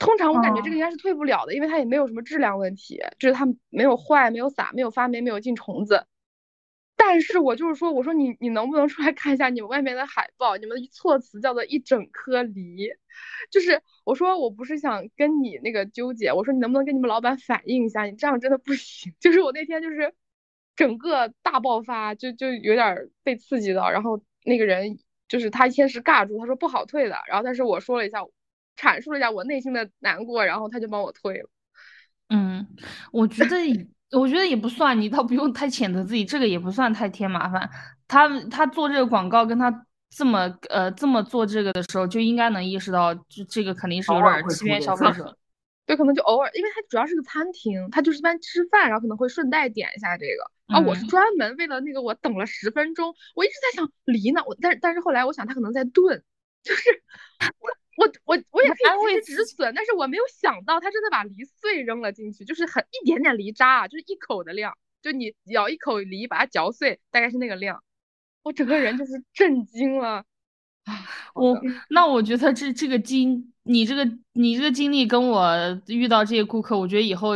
[0.04, 6.06] 通常我感觉这个应该是退不了的，因为它也没有什么质量问题，就是它没有坏，没有洒，没有发霉，没有进虫子。
[6.96, 10.58] 但是我就是说，我说你你能不能出来看一下你们外面的海报？
[10.58, 12.90] 你们的措辞叫做一整颗梨，
[13.50, 18.04] 就是我说我不是想跟你那个纠结，我说你能不能跟你们老板反映一下？
[18.04, 19.14] 你这样真的不行。
[19.20, 20.14] 就是我那天就是
[20.76, 23.90] 整个大爆发，就就有点被刺激到。
[23.90, 27.18] 然后那个人就是他先是尬住，他说不好退的。
[27.28, 28.20] 然后但是我说了一下，
[28.78, 31.50] 阐述了一下我内心的难过，然后他就帮我退了。
[32.30, 32.68] 嗯，
[33.12, 33.58] 我觉得。
[34.16, 37.68] 我觉得也不算，你倒不用太谴责自己，这个也不算太添麻烦。
[38.08, 45.36] 他他做这个广告，跟他这么呃这么做这个的时候，就应该能意识到，这这个肯定是有点欺骗消费者。
[45.88, 50.76] 对，可能就偶尔，因为它主要是个餐厅，他就是一般吃饭，然后可能会顺带点一下这个。
[50.76, 56.24] 啊，我是专门为了那个，我等了十分钟，我一直在想梨呢，我但但是后来我想他可能在炖，
[56.62, 57.02] 就是
[57.40, 57.68] 我。
[57.98, 67.84] 我我我也可以及时止损，但是我没有想到他真的把梨碎扔了进去，就是很一点点梨渣啊，就是一口的量，就你咬一口梨把它嚼碎，大概是那个量。
[68.44, 70.26] 我整个人就是震惊了
[70.84, 70.94] 啊！
[71.34, 71.58] 我
[71.90, 75.56] 那我觉得这这个经你这个你这个经历跟我
[75.88, 77.36] 遇到这些顾客，我觉得以后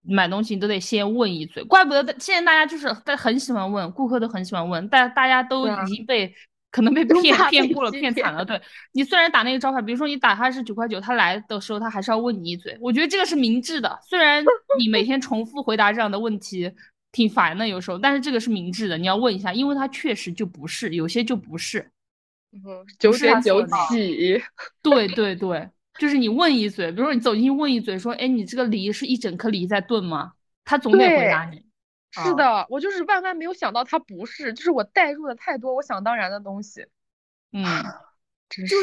[0.00, 6.34] 买东西你都得先问一嘴，怪不得现在大家就是很喜欢问，顾客都很喜欢问，但大家都已经被
[6.76, 8.44] 可能被骗骗过了，骗惨了。
[8.44, 8.60] 对
[8.92, 13.98] 你虽然打那个招牌，比如说你打他是九块九，他来的时候他还是要问你一嘴，我觉得这个是明智的。
[14.06, 14.44] 虽然
[14.78, 16.70] 你每天重复回答这样的问题
[17.12, 21.90] 挺烦的，有时候，但是这个是明智的，你要问一下，因为他确实就不是，有些就不是。
[22.52, 22.60] 嗯，
[22.98, 24.42] 九点九起。
[24.82, 25.66] 对对对。
[25.98, 30.32] 就是你问一嘴，比如说你走进去问一嘴，说，哎，你这个梨是一整颗梨在炖吗？
[30.62, 31.62] 他总得回答你。
[32.24, 36.86] 是的，我就是万万没有想到他不是，就是我代入的太多我想当然的东西。
[37.52, 37.64] 嗯，
[38.48, 38.76] 真是。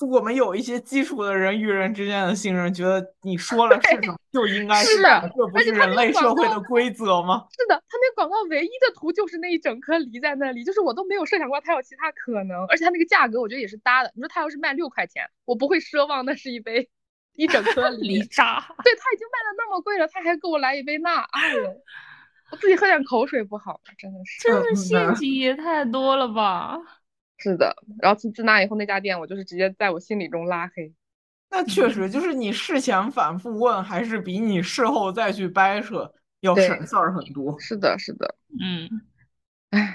[0.00, 7.48] 我们有一些基础的人与人之间的信任，觉得你说了是什么就应该是，这不是人类社会的规则吗？
[7.50, 14.12] 是的，他那广告唯一的图就是那一整颗梨在那里，就是我都没有设想过它有其他可能，而且它那个价格我觉得也是搭的。
[14.14, 16.88] 你说他要是卖六块钱，我不会奢望那是一杯
[17.34, 18.60] 一整颗梨 渣。
[18.84, 21.64] 对他已经卖的那么贵了，他还给我来一杯那，哎呦，
[22.50, 23.92] 我自己喝点口水不好吗？
[23.98, 26.78] 真的是，真的陷阱也太多了吧。
[27.38, 30.92] 是的，然后自自那以后，那家店我就是直接在我心里中拉黑。
[31.50, 37.58] 那 确实，就是你事前反复问，还是比你事后再去掰扯要省事儿很多。
[37.60, 38.90] 是的，是的，嗯，
[39.70, 39.94] 哎，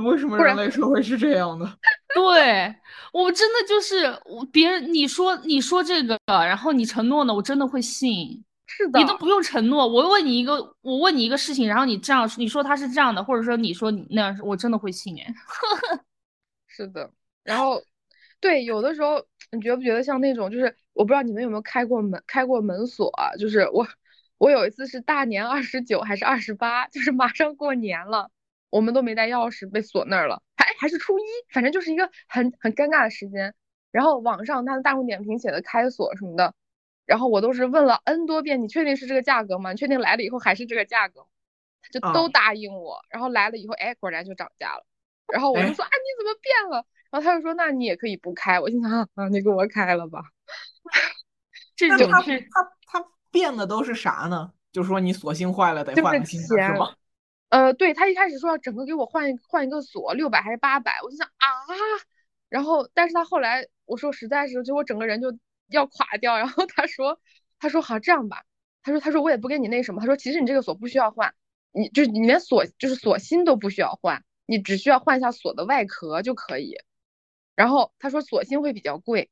[0.00, 1.78] 为什么人类社会是这样的？
[2.14, 2.74] 对
[3.12, 8.42] 我真的就是我别人你说你说这个，然后你承诺呢，我真的会信。
[8.66, 15.34] 是的，你都不用承诺，我问你一个，我问你一个事情，然后你这样你说他是这样的，或者说你说你那样，我真的会信哎。
[16.66, 17.10] 是的，
[17.42, 17.80] 然后，
[18.40, 23.30] 对，有的时候你觉不觉得像那种，就是我不知道你们有没有开过门，开过门锁啊？
[23.38, 23.86] 就是我，
[24.38, 28.30] 我有一次是大年二十九还是二十八，就是马上过年了，
[28.68, 33.54] 我们都没带钥匙，被锁那儿了，还还是初一，反正就是一个很很尴尬的时间。
[33.90, 36.52] 然后网上他的大众点评写的开锁什么的，
[37.06, 39.70] 然后我都是问了 n 多遍，你确定是这个价格吗？
[39.70, 41.26] 你确定来了以后还是这个价格？
[41.80, 44.84] 他就都答应我，然后来了以后，哎，果然就涨价了。
[45.32, 46.84] 然后我就说啊，你怎么变了？
[47.10, 48.58] 然后他就说，那你也可以不开。
[48.58, 50.20] 我心想啊，你给我开了吧。
[51.76, 54.52] 这种是他他变的都是啥呢？
[54.72, 56.94] 就说你锁芯坏了得换个新的是吗？
[57.50, 60.98] 呃，对他一开始说要整个给我换一换一个锁，六百还是八百？
[61.04, 61.46] 我就想啊，
[62.48, 65.30] 然后但是他后来我说实在是，就我整个人就
[65.68, 66.36] 要垮掉。
[66.38, 67.20] 然后他说
[67.58, 68.44] 他说好这样吧，
[68.82, 71.34] 他说他说我也不跟你那什么，他说其实你这个锁不需要换，
[71.72, 74.24] 你就是你连锁就是锁芯都不需要换。
[74.48, 76.76] 你只需要换一下锁的外壳就可以，
[77.56, 79.28] 然后他说锁芯会比较贵，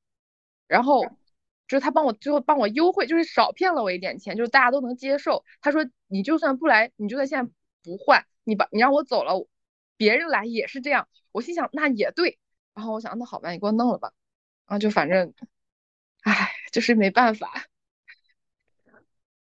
[0.66, 1.04] 然后
[1.68, 5.44] 就是他帮我最后帮我优惠，就是少骗了我一点钱，就是大家都能接受。
[5.60, 7.52] 他说你就算不来，你就算现在
[7.84, 9.46] 不换，你把你让我走了，
[9.96, 11.06] 别人来也是这样。
[11.30, 12.40] 我心想那也对，
[12.74, 14.12] 然后我想那好吧，你给我弄了吧，
[14.64, 15.32] 啊就反正，
[16.24, 17.66] 唉，就是没办法，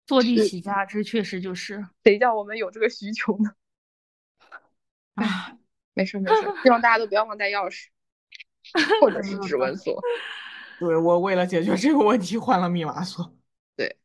[0.05, 3.51] 坐地起价，这确实就是谁叫我们有这个需求呢？
[5.15, 5.57] 啊，
[5.93, 7.87] 没事没事，希望大家都不要忘带钥匙，
[9.01, 10.01] 或者是指纹锁。
[10.79, 13.35] 对我为了解决这个问题换了密码锁。
[13.75, 13.97] 对，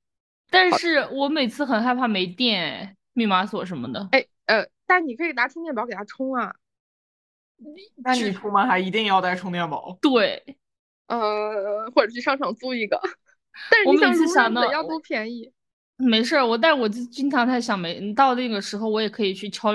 [0.49, 4.09] 但是我每次很害怕没电，密码锁什么的。
[4.13, 6.55] 哎呃，但你可以拿充电宝给它充啊。
[7.97, 9.97] 那你出门还一定要带充电宝？
[10.01, 10.57] 对，
[11.07, 13.01] 呃，或者去商场租一个。
[13.71, 15.53] 但是我每次想到要多便宜。
[15.97, 19.73] 没事，我但我就经常在想，没到那个时候，我也可以去敲。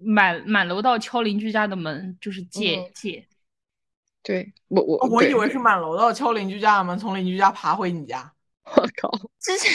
[0.00, 3.26] 满满楼道敲邻居家的门，就是借借。
[4.22, 8.32] 对我我我以为是满楼道敲邻居家的门，从邻居家爬回你家。
[8.76, 9.10] 我靠！
[9.40, 9.72] 之前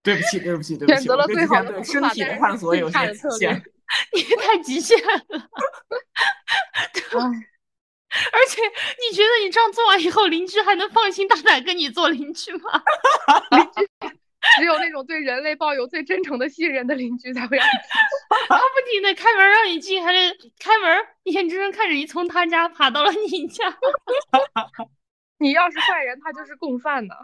[0.00, 3.60] 对不起对不起对不起，选择了最好的身体的探索有些极限，
[4.14, 5.50] 你太极限了。
[8.32, 12.82] 而且你觉得你这样做完以后，邻居还能放心大胆跟你做邻居吗？
[13.50, 13.88] 邻居。
[14.58, 17.90] 只有那种对人类抱有最真诚的信任的邻居才会让你进。
[18.48, 23.64] 他不停的开门让你进，还得开门，眼睁睁看着你从他家爬到了你家。
[25.38, 27.14] 你要是坏人，他就是共犯呢。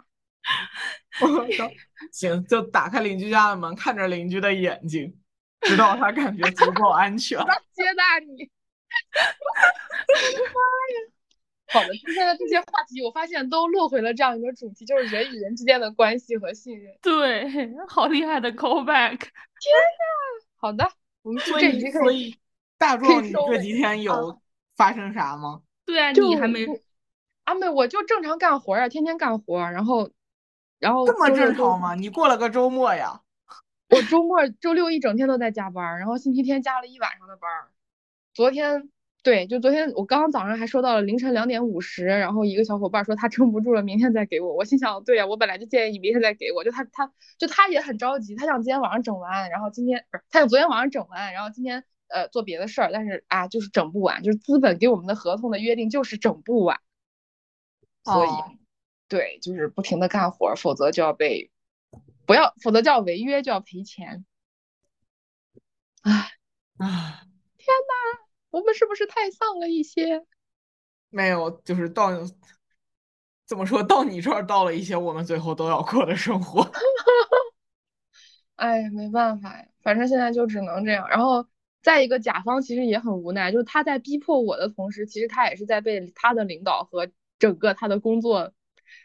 [2.11, 5.17] 行，就打开邻居家的门，看着邻居的眼睛，
[5.61, 7.39] 直到他感觉足够安全。
[7.71, 8.51] 接纳你。
[10.53, 10.61] 妈
[10.93, 11.11] 呀！
[11.67, 16.95] 好的，今天的这些话题，我发现都落回了这样一个主题，就是人与人之间的关系和信任。
[17.01, 17.49] 对，
[17.89, 19.17] 好厉害的 callback！
[19.17, 20.87] 天呐，好的，
[21.23, 22.37] 我们所以所以
[22.77, 24.39] 大壮，你这几天有
[24.75, 25.63] 发生啥吗？
[25.85, 26.65] 对啊，你还没
[27.45, 27.55] 啊？
[27.55, 30.11] 没，我就正常干活啊，天天干活，然后
[30.79, 31.95] 然后这么正常吗？
[31.95, 33.21] 你过了个周末呀？
[33.89, 37.49] 我周末周六一整天都在加班，然后星期天加了一晚上的班。
[38.33, 38.89] 昨天
[39.23, 44.53] 对，就昨天我刚刚早上还收到了凌晨两点五十，然后一个小伙伴说他撑不住了，明天再给我。
[44.53, 56.81] 我心想，对呀，我本来就建议明天再给我，就他他就他也很着急，他想今天晚上整完，然后今天不是他想昨天晚上整完，然后今天呃做别的事儿，但是啊就是整不完，就是资本给我们的合同的约定就是整不完，
[58.03, 58.29] 所以
[59.07, 61.49] 对，就是不停的干活，否则就要被
[62.25, 64.25] 不要，否则就要违约就要赔钱。
[66.01, 66.31] 唉
[66.79, 67.21] 唉，
[67.57, 68.22] 天呐！
[68.53, 70.23] 我们是不是太丧了一些？
[71.09, 72.11] 没有，就是到
[73.47, 76.61] 怎么说到你这儿到了一些我们最后都要过的生活。
[78.55, 81.09] 哎，没办法呀，反正现在就只能这样。
[81.09, 81.47] 然后
[81.81, 88.53] 再一个，甲方其实也很无奈，就是他在逼迫我的同时，其实他也是在被他的领导和整个他的工作、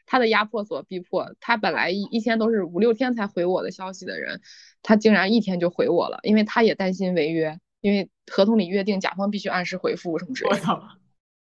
[0.04, 1.34] 他的压迫所逼迫。
[1.40, 4.42] 他本来一一天都是五六天才回我的消息的人，
[4.82, 7.58] 他竟然一天就回我了，因为他也担心违约。
[7.80, 10.98] 因为合同里约定甲方必须按时回复什么之类的。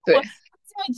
[0.05, 0.23] 对，会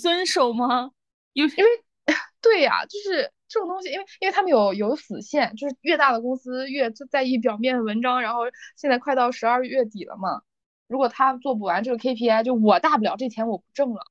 [0.00, 0.90] 遵守吗？
[1.32, 1.70] 有因为
[2.40, 8.20] 对呀，就是这种东西，因为因为他们有有死线，就是越大的公司越在意表面文章。
[8.20, 8.40] 然后
[8.76, 10.42] 现在快到十二月底了嘛，
[10.88, 14.02] 如果他做不完这个 KPI，就我大不了这钱我不挣了，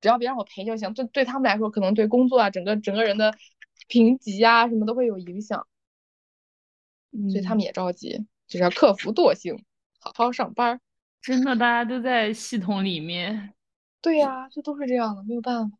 [0.00, 0.94] 只要别让我赔就行。
[0.94, 3.34] 这对他们来说，可能对工作啊，整个整个人的
[3.88, 5.66] 评级啊什么都会有影响，
[7.30, 9.64] 所以他们也着急，就是要克服惰性。
[10.14, 10.80] 好好上班，
[11.22, 13.54] 真的，大家都在系统里面。
[14.00, 15.76] 对呀，这都是这样的，没有办法。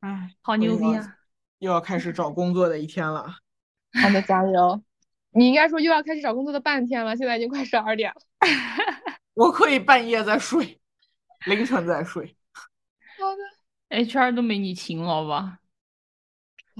[0.00, 1.16] 哎，好牛逼啊！
[1.58, 3.24] 又要开始找工作的一天了，
[4.02, 4.82] 好的，加油！
[5.30, 8.20] 你应该说又要开始找工作的半天了，现在已经快十二点了。
[9.34, 10.80] 我可以半夜再睡，
[11.46, 12.36] 凌晨再睡。
[13.18, 15.60] 好的，HR 都没你勤劳吧？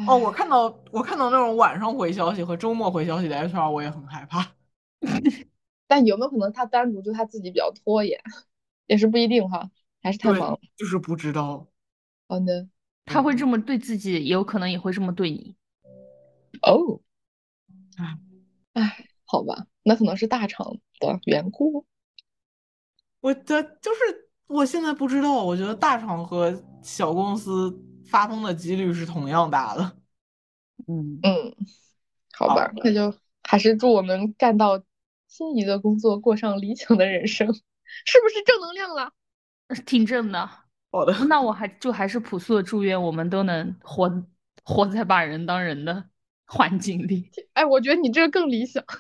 [0.09, 4.45] 哦，我看到我看到那种晚上回消息和周末回消息的 HR，我也很害怕。
[5.87, 8.19] 但有没有可能他单独就他自己比较拖延，
[8.87, 9.71] 也是不一定哈，
[10.03, 11.69] 还是太忙，就是不知道。
[12.27, 12.69] 好的，
[13.05, 15.55] 他会这么对自己，也有可能也会这么对你。
[16.63, 17.01] 哦，
[17.99, 18.19] 哎，
[18.73, 21.85] 哎，好吧，那可能是大厂的缘故。
[23.21, 29.99] 我的就是我现在不知道，我觉得大厂和小公司发疯的几率是同样大的。
[30.87, 31.55] 嗯嗯，
[32.33, 34.83] 好吧，那就还是祝我们干到。
[35.35, 37.53] 心仪的工作，过上理想的人生，
[38.05, 39.11] 是不是正能量了？
[39.85, 40.49] 挺正的。
[40.93, 44.09] 好的，那我还就还是朴素的祝愿，我们都能活
[44.63, 46.05] 活在把人当人的
[46.47, 47.29] 环境里。
[47.55, 48.81] 哎，我觉得你这个更理想。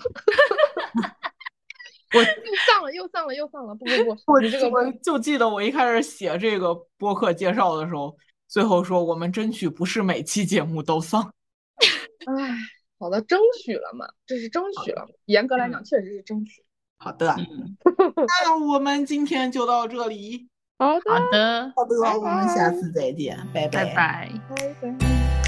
[2.14, 2.26] 我又
[2.66, 3.72] 丧了，又丧了，又丧了。
[3.76, 8.16] 不不不，我这个我就记得我一开始写这个播客介绍的时候，
[8.48, 11.32] 最后说我们争取不是每期节目都丧。
[12.26, 12.58] 哎。
[12.98, 15.06] 好的，争取了嘛，这是争取了。
[15.26, 16.64] 严格来讲，确实是争取。
[16.96, 17.36] 好的，
[18.44, 20.48] 那我们今天就到这里。
[20.78, 20.94] 好
[21.30, 25.43] 的，好的，我们下次再见，拜拜，拜拜。